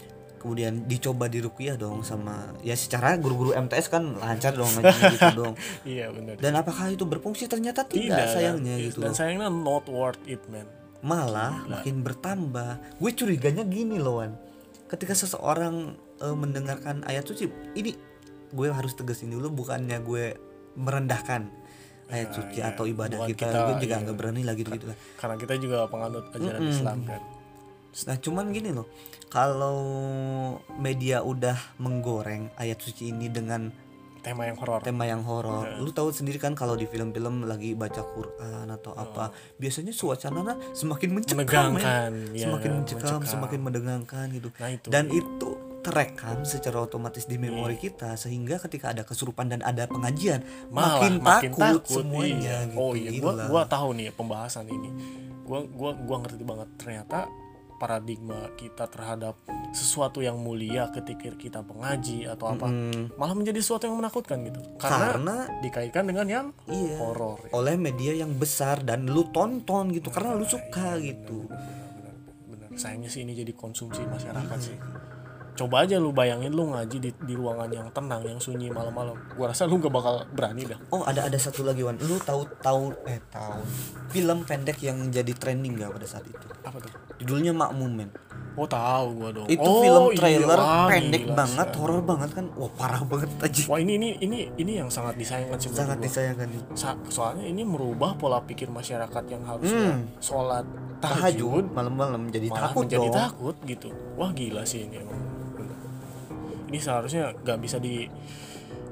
kemudian 0.45 0.85
dicoba 0.85 1.25
diruqyah 1.25 1.73
dong 1.73 2.05
sama 2.05 2.53
ya 2.61 2.77
secara 2.77 3.17
guru-guru 3.17 3.57
MTS 3.57 3.89
kan 3.89 4.13
lancar 4.13 4.53
dong 4.53 4.69
ngajinya 4.69 5.09
gitu 5.11 5.29
dong 5.33 5.53
iya 5.89 6.13
benar 6.13 6.37
dan 6.37 6.53
apakah 6.53 6.85
itu 6.87 7.01
berfungsi 7.01 7.49
ternyata 7.49 7.81
tidak, 7.81 8.13
kan? 8.21 8.29
sayangnya 8.29 8.77
Iya, 8.77 8.85
gitu 8.87 9.01
dan 9.01 9.09
loh. 9.09 9.17
sayangnya 9.17 9.49
not 9.49 9.89
worth 9.89 10.21
it 10.23 10.45
man 10.45 10.69
malah 11.01 11.65
makin 11.65 12.01
bertambah 12.01 12.77
gue 12.95 13.11
curiganya 13.11 13.65
gini 13.65 13.97
loh 13.97 14.21
Wan 14.21 14.37
ketika 14.85 15.11
seseorang 15.11 15.93
eh, 16.21 16.35
mendengarkan 16.35 17.01
ayat 17.03 17.25
suci 17.25 17.49
ini 17.73 17.97
gue 18.49 18.67
harus 18.69 18.93
tegesin 18.93 19.33
dulu 19.33 19.49
bukannya 19.51 19.97
gue 19.99 20.37
merendahkan 20.75 21.49
ayat 22.05 22.29
Ya, 22.29 22.35
suci 22.37 22.59
ya. 22.61 22.69
atau 22.69 22.85
ibadah 22.85 23.17
Bukan 23.17 23.33
kita, 23.33 23.49
kita, 23.49 23.57
gue 23.65 23.75
juga 23.81 23.89
iya. 23.91 24.03
nggak 24.05 24.17
berani 24.17 24.41
lagi 24.41 24.61
gitu 24.61 24.77
gitu 24.77 24.85
karena 25.15 25.35
kita 25.35 25.53
juga 25.57 25.77
penganut 25.89 26.29
ajaran 26.31 26.61
Mm-mm. 26.61 26.69
Islam 26.69 26.99
kan 27.01 27.21
nah 28.03 28.19
cuman 28.19 28.51
gini 28.51 28.75
loh. 28.75 28.91
Kalau 29.31 29.79
media 30.75 31.23
udah 31.23 31.79
menggoreng 31.79 32.51
ayat 32.59 32.79
suci 32.83 33.15
ini 33.15 33.31
dengan 33.31 33.71
tema 34.25 34.49
yang 34.49 34.57
horor. 34.57 34.81
tema 34.81 35.05
yang 35.05 35.21
horor 35.21 35.69
Ya. 35.69 35.77
lu 35.77 35.93
tahu 35.93 36.09
sendiri 36.09 36.41
kan 36.41 36.57
kalau 36.57 36.73
di 36.73 36.89
film-film 36.89 37.45
lagi 37.45 37.77
baca 37.77 38.01
Quran 38.01 38.65
atau 38.73 38.97
apa 38.97 39.29
biasanya 39.61 39.93
suasananya 39.93 40.57
semakin 40.73 41.09
mencekam 41.13 41.77
ya, 41.77 42.09
semakin 42.49 42.71
mencekam, 42.81 43.21
mencekam. 43.21 43.21
semakin 43.21 43.59
menegangkan 43.61 44.25
gitu. 44.33 44.49
Nah 44.57 44.69
itu. 44.73 44.87
Dan 44.89 45.13
itu 45.13 45.49
terekam 45.85 46.41
secara 46.41 46.81
otomatis 46.81 47.29
di 47.29 47.37
memori 47.37 47.77
kita 47.77 48.17
sehingga 48.17 48.57
ketika 48.65 48.89
ada 48.97 49.05
kesurupan 49.05 49.53
dan 49.53 49.61
ada 49.61 49.85
pengajian 49.85 50.41
malah 50.73 50.97
makin, 50.97 51.13
makin, 51.21 51.51
takut, 51.53 51.61
takut, 51.61 52.01
semuanya 52.01 52.65
iya. 52.65 52.73
gitu 52.73 52.81
oh 52.81 52.91
iya 52.97 53.09
gua 53.21 53.33
gua 53.45 53.61
tahu 53.69 53.93
nih 53.93 54.09
ya 54.09 54.13
pembahasan 54.17 54.65
ini. 54.65 54.89
Gua 55.45 55.61
gua 55.69 55.93
gua 55.93 56.25
ngerti 56.25 56.41
banget. 56.41 56.69
Ternyata 56.81 57.29
paradigma 57.75 58.51
kita 58.55 58.87
terhadap 58.87 59.35
sesuatu 59.75 60.23
yang 60.23 60.39
mulia 60.39 60.87
ketika 60.95 61.35
kita 61.35 61.59
mengaji 61.61 62.25
atau 62.25 62.51
apa 62.51 62.65
Mm, 62.65 63.19
malah 63.19 63.35
menjadi 63.35 63.59
sesuatu 63.61 63.85
yang 63.85 63.99
menakutkan 63.99 64.41
gitu. 64.47 64.61
Karena, 64.79 65.13
karena 65.13 65.35
dikaitkan 65.61 66.03
dengan 66.07 66.27
yang 66.27 66.47
iya. 66.71 66.97
horor 66.97 67.39
ya. 67.45 67.51
oleh 67.53 67.75
media 67.77 68.13
yang 68.15 68.31
besar 68.35 68.81
dan 68.81 69.05
lu 69.05 69.27
tonton 69.29 69.91
gitu 69.93 70.09
karena 70.09 70.33
lu 70.33 70.47
suka 70.47 70.97
gitu. 70.99 71.45
benar, 71.45 72.15
benar. 72.49 72.69
sayangnya 72.79 73.09
sih 73.11 73.21
ini 73.23 73.37
jadi 73.37 73.53
konsumsi 73.53 74.01
masyarakat 74.07 74.59
sih 74.59 74.77
coba 75.55 75.87
aja 75.87 75.95
lu 75.95 76.11
bayangin 76.11 76.51
lu 76.51 76.67
ngaji 76.69 76.97
di, 76.99 77.09
di 77.15 77.33
ruangan 77.33 77.71
yang 77.71 77.87
tenang 77.95 78.21
yang 78.21 78.37
sunyi 78.37 78.67
malam-malam. 78.67 79.15
Gua 79.33 79.49
rasa 79.55 79.63
lu 79.63 79.79
gak 79.79 79.89
bakal 79.89 80.27
berani 80.35 80.67
dah. 80.67 80.79
Oh 80.91 81.07
ada 81.07 81.23
ada 81.23 81.37
satu 81.39 81.63
lagi 81.63 81.79
Wan. 81.81 81.95
Lu 81.97 82.19
tahu 82.19 82.43
tahu 82.59 82.91
eh 83.07 83.23
tahu. 83.31 83.63
Film 84.11 84.43
pendek 84.43 84.83
yang 84.83 85.07
jadi 85.09 85.31
trending 85.31 85.79
gak 85.79 85.95
pada 85.95 86.05
saat 86.05 86.27
itu? 86.27 86.45
Apa 86.61 86.77
tuh? 86.77 86.91
Judulnya 87.23 87.55
Makmum 87.55 87.91
men. 87.91 88.11
Oh 88.55 88.63
tahu 88.63 89.19
gua 89.19 89.29
dong. 89.35 89.47
Itu 89.51 89.67
oh, 89.67 89.83
film 89.83 90.03
iya. 90.11 90.15
trailer 90.15 90.59
Wah, 90.59 90.87
pendek 90.87 91.23
gila, 91.27 91.35
banget 91.35 91.67
horor 91.75 92.01
banget 92.03 92.29
kan. 92.31 92.45
Wah 92.55 92.71
parah 92.71 93.03
banget 93.03 93.29
aja 93.43 93.61
wah 93.67 93.79
ini 93.79 93.99
ini 93.99 94.09
ini 94.23 94.37
ini 94.55 94.71
yang 94.79 94.87
sangat 94.87 95.19
disayangkan 95.19 95.59
sih 95.59 95.71
sangat 95.71 95.99
gua. 95.99 96.05
disayangkan 96.07 96.47
nih. 96.51 96.61
Sa- 96.71 96.99
soalnya 97.11 97.43
ini 97.47 97.67
merubah 97.67 98.15
pola 98.15 98.39
pikir 98.43 98.71
masyarakat 98.71 99.23
yang 99.27 99.43
harusnya 99.43 99.99
Hmm. 99.99 100.07
sholat 100.23 100.63
tahajud 101.03 101.67
malam-malam 101.75 102.31
jadi 102.31 102.47
malah 102.47 102.71
takut 102.71 102.87
menjadi 102.87 103.07
dong. 103.11 103.15
takut 103.19 103.55
gitu. 103.67 103.87
Wah 104.15 104.31
gila 104.31 104.63
sih 104.63 104.87
ini 104.87 105.03
emang. 105.03 105.34
Ini 106.75 106.83
seharusnya 106.83 107.31
nggak 107.31 107.57
bisa 107.63 107.79
di 107.79 108.03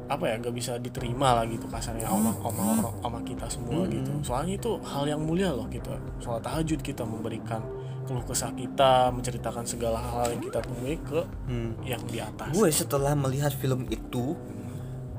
apa 0.04 0.24
ya 0.28 0.36
nggak 0.39 0.56
bisa 0.56 0.80
diterima 0.80 1.32
lah 1.36 1.43
gitu 1.48 1.67
kasarnya 1.67 2.08
sama 2.08 2.32
sama 2.36 2.62
orang 2.80 2.96
sama 3.04 3.19
kita 3.24 3.46
semua 3.52 3.84
gitu. 3.88 4.12
Soalnya 4.24 4.54
itu 4.56 4.72
hal 4.84 5.04
yang 5.04 5.19
mulia 5.19 5.52
loh 5.52 5.67
kita 5.67 5.96
sholat 6.24 6.43
tahajud 6.43 6.80
kita 6.80 7.04
memberikan 7.04 7.60
keluh 8.04 8.24
kesah 8.24 8.52
kita 8.52 9.15
menceritakan 9.15 9.63
segala 9.63 9.96
hal 10.00 10.36
yang 10.36 10.43
kita 10.43 10.60
temui 10.60 11.00
ke 11.00 11.24
Hmm. 11.48 11.72
yang 11.88 12.04
di 12.08 12.19
atas. 12.19 12.52
Gue 12.52 12.67
setelah 12.72 13.15
melihat 13.15 13.56
film 13.56 13.88
itu 13.88 14.36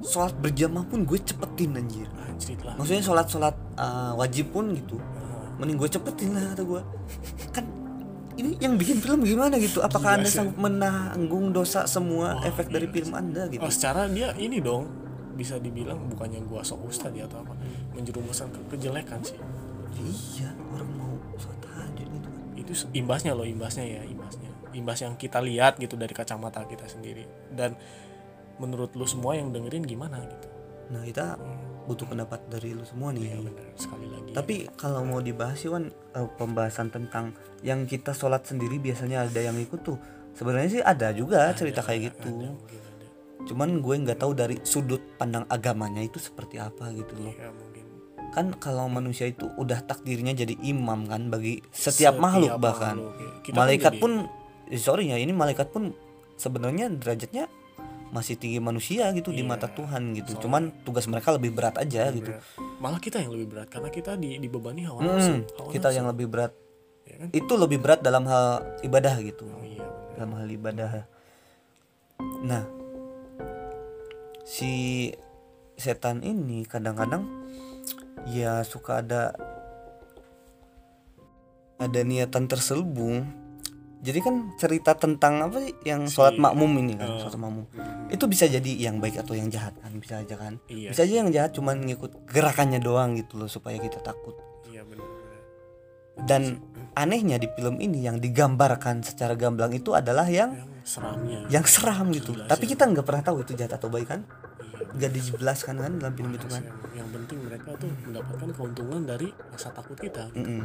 sholat 0.05 0.37
berjamaah 0.37 0.85
pun 0.85 1.09
gue 1.09 1.17
cepetin 1.17 1.81
anjir. 1.81 2.05
Anjir 2.29 2.61
lah. 2.61 2.77
Maksudnya 2.77 3.01
sholat 3.01 3.27
sholat 3.33 3.57
uh, 3.81 4.13
wajib 4.21 4.53
pun 4.53 4.73
gitu 4.73 5.01
mending 5.55 5.79
gue 5.79 5.87
cepetin 5.89 6.35
lah 6.37 6.53
kata 6.53 6.63
gue. 6.67 6.81
Kan 7.57 7.65
ini 8.35 8.59
yang 8.59 8.75
bikin 8.75 8.99
film 8.99 9.23
gimana 9.23 9.57
gitu? 9.63 9.79
Apakah 9.79 10.19
Gila 10.19 10.27
anda 10.27 10.31
sanggup 10.31 10.59
menanggung 10.59 11.55
dosa 11.55 11.87
semua 11.87 12.39
Wah, 12.39 12.49
efek 12.49 12.71
dari 12.71 12.91
film 12.91 13.15
anda 13.15 13.47
gitu? 13.47 13.63
Oh, 13.63 13.71
secara 13.71 14.11
dia 14.11 14.35
ini 14.35 14.59
dong 14.59 14.91
bisa 15.35 15.59
dibilang 15.59 15.99
bukannya 16.11 16.43
gua 16.47 16.63
sok 16.63 16.87
ustad 16.87 17.11
ya 17.15 17.27
atau 17.27 17.43
apa 17.43 17.55
menjerumuskan 17.95 18.51
ke 18.51 18.61
kejelekan 18.75 19.23
sih. 19.23 19.39
Iya 19.95 20.51
orang 20.75 20.91
mau 20.99 21.15
tahajud 21.39 22.07
gitu 22.07 22.29
kan. 22.31 22.43
Itu 22.59 22.73
imbasnya 22.95 23.33
loh 23.35 23.47
imbasnya 23.47 23.87
ya 23.87 24.03
imbasnya. 24.03 24.51
Imbas 24.75 24.99
yang 25.07 25.15
kita 25.15 25.39
lihat 25.39 25.79
gitu 25.79 25.95
dari 25.95 26.11
kacamata 26.11 26.67
kita 26.67 26.91
sendiri. 26.91 27.27
Dan 27.55 27.79
menurut 28.59 28.95
lu 28.99 29.07
semua 29.07 29.39
yang 29.39 29.55
dengerin 29.55 29.87
gimana 29.87 30.23
gitu? 30.27 30.49
Nah 30.91 31.03
kita 31.07 31.39
butuh 31.85 32.09
pendapat 32.09 32.41
dari 32.49 32.73
lu 32.73 32.83
semua 32.83 33.13
nih. 33.13 33.37
Ya 33.37 33.39
benar. 33.41 33.65
Sekali 33.77 34.07
lagi. 34.09 34.31
Tapi 34.33 34.55
kalau 34.75 35.05
mau 35.05 35.21
dibahas 35.21 35.61
sih 35.61 35.69
Wan 35.69 35.89
eh, 35.89 36.29
pembahasan 36.41 36.89
tentang 36.91 37.37
yang 37.61 37.85
kita 37.85 38.13
sholat 38.13 38.45
sendiri 38.45 38.81
biasanya 38.81 39.25
ada 39.29 39.41
yang 39.41 39.57
ikut 39.57 39.81
tuh. 39.85 39.97
Sebenarnya 40.35 40.69
sih 40.69 40.83
ada 40.83 41.15
juga 41.15 41.53
cerita 41.55 41.81
kayak 41.85 42.01
gitu. 42.11 42.33
ada, 42.43 42.51
mungkin 42.57 42.81
ada. 42.83 43.07
Cuman 43.47 43.69
gue 43.79 43.95
nggak 44.03 44.19
tahu 44.19 44.33
dari 44.35 44.57
sudut 44.67 45.01
pandang 45.15 45.47
agamanya 45.47 46.03
itu 46.03 46.19
seperti 46.19 46.59
apa 46.59 46.91
gitu 46.91 47.15
loh. 47.21 47.35
Ya 47.37 47.53
mungkin. 47.55 47.85
Kan 48.35 48.47
kalau 48.59 48.91
manusia 48.91 49.31
itu 49.31 49.47
udah 49.47 49.87
takdirnya 49.87 50.35
jadi 50.35 50.59
imam 50.67 51.07
kan 51.07 51.31
bagi 51.31 51.63
setiap, 51.71 52.19
makhluk 52.19 52.59
bahkan. 52.59 52.99
makhluk, 52.99 53.15
ya. 53.23 53.31
Kita 53.47 53.55
kan 53.55 53.61
malaikat 53.63 53.93
jadi- 53.95 54.03
pun 54.03 54.13
sorry 54.75 55.05
ya 55.13 55.17
ini 55.23 55.31
malaikat 55.31 55.71
pun 55.71 55.95
sebenarnya 56.35 56.91
derajatnya 56.99 57.47
masih 58.11 58.35
tinggi 58.35 58.59
manusia 58.59 59.09
gitu 59.11 59.29
di 59.29 59.41
Iya, 59.41 59.49
mata 59.49 59.67
Tuhan 59.67 60.13
gitu. 60.13 60.31
soalnya- 60.31 60.43
cuman 60.43 60.63
tugas 60.83 61.05
mereka 61.05 61.31
lebih 61.31 61.51
berat 61.51 61.77
aja 61.77 62.11
gitu. 62.11 62.29
berat. 62.29 62.43
malah 62.77 62.99
kita 62.99 63.17
yang 63.19 63.31
lebih 63.31 63.49
berat 63.49 63.69
karena 63.69 63.89
kita 63.89 64.15
di, 64.15 64.37
dibebani 64.37 64.83
hawa 64.83 64.99
Hmm, 64.99 65.09
nafsu 65.09 65.33
hawa 65.57 65.71
kita 65.71 65.89
nafsu. 65.89 65.97
yang 65.97 66.07
lebih 66.09 66.27
berat. 66.27 66.53
Ya 67.05 67.15
kan? 67.17 67.29
Itu 67.31 67.53
lebih 67.55 67.79
berat 67.79 68.01
dalam 68.01 68.25
hal 68.25 68.47
ibadah 68.81 69.15
gitu. 69.19 69.45
Oh 69.47 69.63
iya 69.63 69.85
dalam 70.15 70.33
hal 70.35 70.49
ibadah. 70.49 71.05
Nah 72.43 72.65
si 74.43 75.11
setan 75.75 76.21
ini 76.21 76.63
kadang-kadang 76.63 77.25
ya 78.27 78.63
suka 78.63 79.01
ada 79.01 79.35
ada 81.77 82.01
niatan 82.01 82.47
terselubung 82.47 83.27
jadi 84.05 84.19
kan 84.21 84.35
cerita 84.55 84.93
tentang 84.93 85.41
apa 85.41 85.57
sih? 85.59 85.73
Yang 85.83 86.13
Si- 86.13 86.21
sholat 86.21 86.37
makmum 86.37 86.71
ini 86.77 86.95
kan 86.95 87.09
Oh. 87.09 87.19
sholat 87.19 87.41
makmum. 87.41 87.65
Itu 88.13 88.29
bisa 88.29 88.45
jadi 88.45 88.71
yang 88.77 89.01
baik 89.01 89.25
atau 89.25 89.33
yang 89.33 89.49
jahat 89.49 89.73
kan 89.81 89.91
bisa 89.97 90.21
aja 90.21 90.37
kan. 90.37 90.61
Iya 90.69 90.93
bisa 90.93 91.03
aja 91.03 91.15
yang 91.25 91.31
jahat 91.33 91.57
cuman 91.57 91.81
ngikut 91.83 92.29
gerakannya 92.29 92.79
doang 92.79 93.17
gitu 93.17 93.41
loh 93.41 93.49
supaya 93.49 93.81
kita 93.81 93.99
takut. 93.99 94.37
Iya 94.69 94.85
benar 94.85 95.15
dan 96.15 96.63
anehnya 96.95 97.43
di 97.43 97.51
film 97.51 97.83
ini 97.83 98.07
yang 98.07 98.23
digambarkan 98.23 99.03
secara 99.03 99.35
gamblang 99.35 99.75
itu 99.75 99.99
adalah 99.99 100.31
yang 100.31 100.55
yang 100.55 100.71
seramnya. 100.87 101.41
yang 101.51 101.65
seram 101.67 102.07
gitu. 102.15 102.39
Gila 102.39 102.47
tapi 102.47 102.65
sih. 102.65 102.79
kita 102.79 102.87
nggak 102.87 103.03
pernah 103.03 103.23
tahu 103.27 103.43
itu 103.43 103.53
jahat 103.59 103.75
atau 103.75 103.91
baik 103.91 104.07
kan? 104.07 104.21
Iya. 104.23 104.95
Nggak 104.95 105.11
dijelaskan 105.11 105.75
kan 105.83 105.93
dalam 105.99 106.15
film 106.15 106.31
itu 106.31 106.47
kan? 106.47 106.63
yang, 106.63 106.79
yang 107.03 107.09
penting 107.11 107.39
mereka 107.43 107.75
tuh 107.75 107.91
mendapatkan 108.07 108.49
keuntungan 108.55 109.01
dari 109.03 109.29
rasa 109.51 109.75
takut 109.75 109.99
kita. 109.99 110.31
Gitu. 110.31 110.39
Mm-mm. 110.39 110.63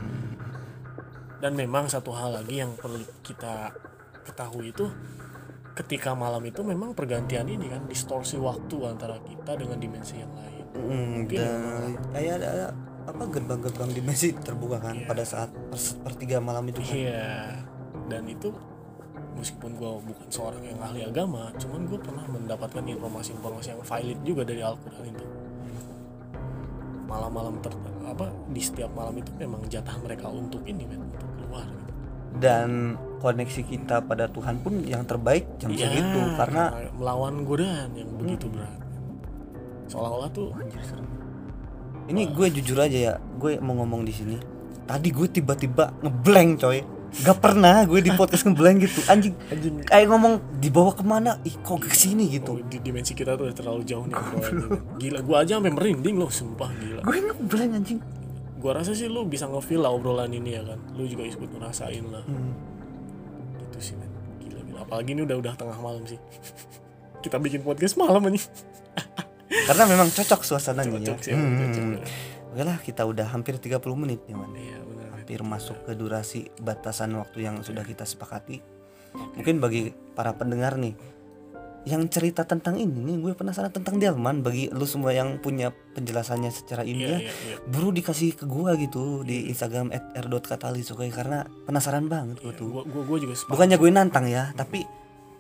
Dan 1.40 1.56
memang 1.56 1.88
satu 1.88 2.12
hal 2.12 2.36
lagi 2.36 2.60
yang 2.60 2.76
perlu 2.76 3.00
kita 3.24 3.72
ketahui 4.28 4.76
itu 4.76 4.86
ketika 5.74 6.12
malam 6.12 6.44
itu 6.44 6.60
memang 6.60 6.92
pergantian 6.92 7.48
ini 7.48 7.72
kan 7.72 7.88
distorsi 7.88 8.36
waktu 8.36 8.76
antara 8.84 9.16
kita 9.24 9.56
dengan 9.56 9.80
dimensi 9.80 10.20
yang 10.20 10.32
lain. 10.36 10.64
Mm, 10.76 11.08
Mungkin 11.24 11.38
dan 11.40 11.60
kayak 12.12 12.34
ada, 12.44 12.48
ada 12.52 12.68
apa 13.08 13.24
gerbang-gerbang 13.32 13.90
dimensi 13.96 14.36
terbuka 14.36 14.84
kan 14.84 15.00
Iya. 15.00 15.08
pada 15.08 15.24
saat 15.24 15.50
per- 15.50 15.80
sepertiga 15.80 16.44
malam 16.44 16.68
itu 16.68 16.84
kan. 16.84 16.94
Iya. 17.00 17.32
Dan 18.12 18.28
itu 18.28 18.52
meskipun 19.40 19.80
gue 19.80 19.92
bukan 20.04 20.28
seorang 20.28 20.68
yang 20.68 20.84
ahli 20.84 21.08
agama 21.08 21.48
cuman 21.56 21.88
gue 21.88 22.00
pernah 22.04 22.28
mendapatkan 22.28 22.84
informasi-informasi 22.84 23.72
yang 23.72 23.82
valid 23.88 24.20
juga 24.28 24.44
dari 24.44 24.60
Al-Quran 24.60 25.16
itu. 25.16 25.26
Malam-malam 27.08 27.56
ter 27.64 27.72
apa 28.04 28.28
di 28.52 28.60
setiap 28.60 28.92
malam 28.92 29.16
itu 29.16 29.32
memang 29.40 29.64
jatah 29.70 29.96
mereka 30.02 30.28
untuk 30.28 30.66
ini 30.68 30.84
men 30.84 31.08
untuk 31.08 31.29
keluar 31.50 31.66
gitu. 31.66 31.92
dan 32.38 32.70
koneksi 33.20 33.62
kita 33.66 34.06
pada 34.06 34.30
Tuhan 34.30 34.62
pun 34.62 34.80
yang 34.86 35.04
terbaik 35.04 35.60
jam 35.60 35.74
Iya, 35.74 35.92
segitu 35.92 36.20
karena 36.38 36.64
melawan 36.96 37.44
godaan 37.44 37.92
yang 37.92 38.08
begitu 38.16 38.48
berat. 38.48 38.80
Seolah-olah 39.90 40.30
tuh 40.30 40.54
Anjir, 40.56 40.80
serem. 40.80 41.04
ini 42.08 42.30
gue 42.30 42.48
jujur 42.54 42.78
aja 42.78 42.96
ya 42.96 43.14
gue 43.18 43.58
mau 43.60 43.76
ngomong 43.76 44.06
di 44.06 44.14
sini. 44.14 44.38
Tadi 44.86 45.10
gue 45.10 45.28
tiba-tiba 45.28 45.92
ngeblank 46.00 46.52
coy. 46.62 46.80
Gak 47.10 47.42
pernah 47.42 47.82
gue 47.90 48.00
di 48.00 48.14
podcast 48.14 48.46
ngeblank 48.46 48.86
gitu. 48.86 49.02
Anjing 49.10 49.34
anjing. 49.50 49.82
kayak 49.82 50.08
ngomong 50.08 50.62
dibawa 50.62 50.94
ke 50.94 51.02
mana? 51.02 51.42
Ih 51.42 51.58
kok 51.60 51.82
ke 51.82 51.90
sini 51.90 52.30
gitu? 52.30 52.56
Oh, 52.56 52.62
di 52.62 52.78
dimensi 52.78 53.18
kita 53.18 53.34
tuh 53.34 53.50
udah 53.50 53.58
terlalu 53.58 53.82
jauh 53.82 54.06
nih 54.06 54.16
gila 55.02 55.20
gua 55.26 55.42
aja 55.42 55.58
sampai 55.58 55.74
merinding 55.74 56.16
loh 56.16 56.30
sumpah 56.30 56.70
gila. 56.72 57.02
Gue 57.02 57.18
ngeblank 57.20 57.72
anjing 57.76 58.00
gua 58.60 58.84
rasa 58.84 58.92
sih 58.92 59.08
lu 59.08 59.24
bisa 59.24 59.48
ngefeel 59.48 59.82
lah 59.82 59.92
obrolan 59.92 60.30
ini 60.30 60.60
ya 60.60 60.64
kan. 60.64 60.80
Lu 60.94 61.08
juga 61.08 61.24
ikut 61.26 61.50
ngerasain 61.50 62.06
lah. 62.12 62.24
Hmm. 62.28 62.54
gitu 63.66 63.80
sih 63.80 63.96
men. 63.96 64.12
Gila 64.44 64.62
gila. 64.68 64.80
Apalagi 64.84 65.16
ini 65.16 65.22
udah 65.24 65.38
udah 65.40 65.54
tengah 65.56 65.80
malam 65.80 66.04
sih. 66.06 66.20
Kita 67.24 67.36
bikin 67.36 67.64
podcast 67.64 68.00
malam 68.00 68.24
aja 68.32 68.40
karena 69.68 69.84
memang 69.90 70.08
cocok 70.14 70.42
suasananya. 70.46 71.00
Ya 71.00 71.12
cocok 71.12 71.20
sih 71.20 71.34
Hmm. 71.36 71.58
cocok 71.58 71.86
Oke 72.50 72.64
lah 72.66 72.78
kita 72.82 73.06
udah 73.06 73.28
hampir 73.30 73.62
30 73.62 73.78
menit 73.94 74.26
nih 74.26 74.34
man 74.34 74.50
iya 74.58 74.82
benar 74.82 75.14
hampir 75.14 75.46
masuk 75.46 75.86
ke 75.86 75.94
durasi 75.94 76.50
batasan 76.58 77.14
waktu 77.14 77.46
yang 77.46 77.62
sudah 77.62 77.86
kita 77.86 78.08
sepakati. 78.08 78.58
Mungkin 79.38 79.62
bagi 79.62 79.94
para 80.18 80.34
pendengar 80.34 80.74
nih 80.78 80.98
yang 81.88 82.04
cerita 82.12 82.44
tentang 82.44 82.76
ini 82.76 82.92
nih 82.92 83.16
gue 83.24 83.34
penasaran 83.40 83.72
tentang 83.72 83.96
Delman 84.04 84.44
bagi 84.44 84.68
lu 84.68 84.84
semua 84.84 85.16
yang 85.16 85.40
punya 85.40 85.72
penjelasannya 85.72 86.52
secara 86.52 86.84
iya 86.84 86.92
ilmiah 86.92 87.20
iya 87.24 87.32
iya 87.32 87.56
buru 87.72 87.96
dikasih 87.96 88.36
ke 88.36 88.44
gua 88.44 88.76
gitu 88.76 89.24
di 89.24 89.48
Instagram 89.48 89.88
@r.katalis 90.16 90.92
oke 90.92 91.08
karena 91.08 91.48
penasaran 91.64 92.12
banget 92.12 92.44
gua 92.44 92.52
tuh 92.52 92.68
gua 92.68 92.84
gua, 92.84 93.04
gua 93.08 93.18
juga 93.24 93.34
bukannya 93.48 93.80
gue 93.80 93.90
nantang 93.96 94.28
ya 94.28 94.52
tapi 94.60 94.84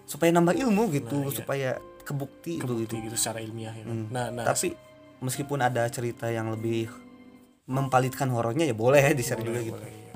supaya 0.08 0.32
nambah 0.32 0.56
ilmu 0.58 0.84
gitu 0.95 1.21
Nah, 1.21 1.30
iya. 1.30 1.38
supaya 1.38 1.69
kebukti, 2.02 2.58
itu 2.58 2.65
kebukti 2.65 2.84
gitu 2.88 2.95
gitu 3.06 3.15
secara 3.19 3.43
ilmiah 3.43 3.75
ya. 3.75 3.86
Hmm. 3.86 4.08
nah 4.10 4.32
nah 4.34 4.47
tapi 4.47 4.73
meskipun 5.21 5.60
ada 5.60 5.86
cerita 5.91 6.32
yang 6.32 6.49
lebih 6.49 6.89
mempalitkan 7.69 8.32
horornya 8.34 8.65
ya 8.65 8.73
boleh 8.73 8.97
ya 8.97 9.13
di 9.13 9.21
share 9.21 9.43
juga 9.45 9.62
boleh, 9.62 9.67
gitu 9.69 9.78
boleh, 9.78 9.91
iya. 9.93 10.13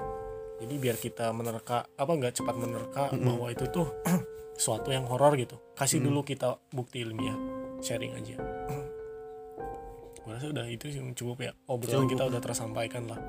jadi 0.66 0.76
biar 0.82 0.96
kita 0.98 1.26
menerka 1.36 1.86
apa 1.94 2.12
nggak 2.16 2.34
cepat 2.42 2.56
menerka 2.58 3.04
bahwa 3.14 3.48
itu 3.54 3.66
tuh 3.70 3.88
suatu 4.56 4.90
yang 4.90 5.06
horor 5.10 5.34
gitu. 5.36 5.58
Kasih 5.74 6.00
dulu 6.00 6.22
kita 6.22 6.58
bukti 6.70 7.02
ilmiah 7.02 7.36
sharing 7.80 8.14
aja. 8.16 8.38
Gue 10.24 10.32
rasa 10.32 10.48
udah 10.50 10.66
itu 10.72 10.88
sih 10.88 11.04
cukup 11.14 11.38
ya. 11.44 11.52
Obrolan 11.68 12.08
kita 12.08 12.24
udah 12.24 12.40
tersampaikan 12.40 13.12
lah. 13.12 13.20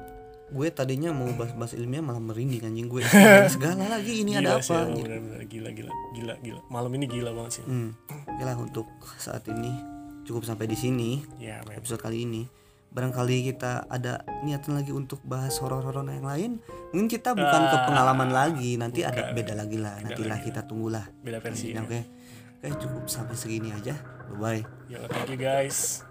Gue 0.55 0.71
tadinya 0.71 1.11
mau 1.11 1.27
bahas-bahas 1.35 1.75
ilmiah 1.75 2.05
malah 2.05 2.23
merinding 2.23 2.63
anjing. 2.63 2.87
Gue 2.87 3.03
segala 3.55 3.91
lagi 3.91 4.23
ini 4.23 4.39
ada 4.39 4.61
Gila 4.61 4.63
sih, 4.63 4.71
apa? 4.71 4.77
emang 4.79 4.95
gitu. 4.95 5.05
bener-bener 5.09 5.43
gila 5.51 5.71
gila 5.75 5.93
gila 6.15 6.35
gila. 6.39 6.61
Malam 6.71 6.91
ini 6.95 7.07
gila 7.11 7.31
banget 7.35 7.53
sih. 7.61 7.65
Hmm. 7.67 7.91
Oke 8.31 8.43
lah 8.47 8.55
untuk 8.55 8.87
saat 9.19 9.43
ini 9.51 9.73
cukup 10.23 10.47
sampai 10.47 10.71
di 10.71 10.77
sini. 10.79 11.11
Ya 11.43 11.65
episode 11.75 11.99
kali 11.99 12.23
ini 12.23 12.47
barangkali 12.95 13.51
kita 13.51 13.91
ada 13.91 14.23
niatan 14.47 14.79
lagi 14.79 14.95
untuk 14.95 15.19
bahas 15.27 15.59
horor-horor 15.59 16.07
yang 16.07 16.25
lain 16.25 16.51
mungkin 16.95 17.11
kita 17.11 17.35
bukan 17.35 17.63
ke 17.67 17.77
pengalaman 17.91 18.31
lagi 18.31 18.79
nanti 18.79 19.03
ada 19.03 19.35
beda 19.35 19.59
lagi 19.59 19.83
lah 19.83 19.99
nantilah 19.99 20.39
kita 20.39 20.63
tunggulah. 20.63 21.03
Beda 21.21 21.43
versi. 21.43 21.75
Oke 21.75 22.07
oke 22.63 22.69
cukup 22.81 23.05
sampai 23.11 23.35
segini 23.35 23.75
aja. 23.75 23.99
Bye 24.31 24.39
bye 24.39 24.63
ya 24.87 25.03
thank 25.11 25.35
you 25.35 25.39
guys 25.39 26.07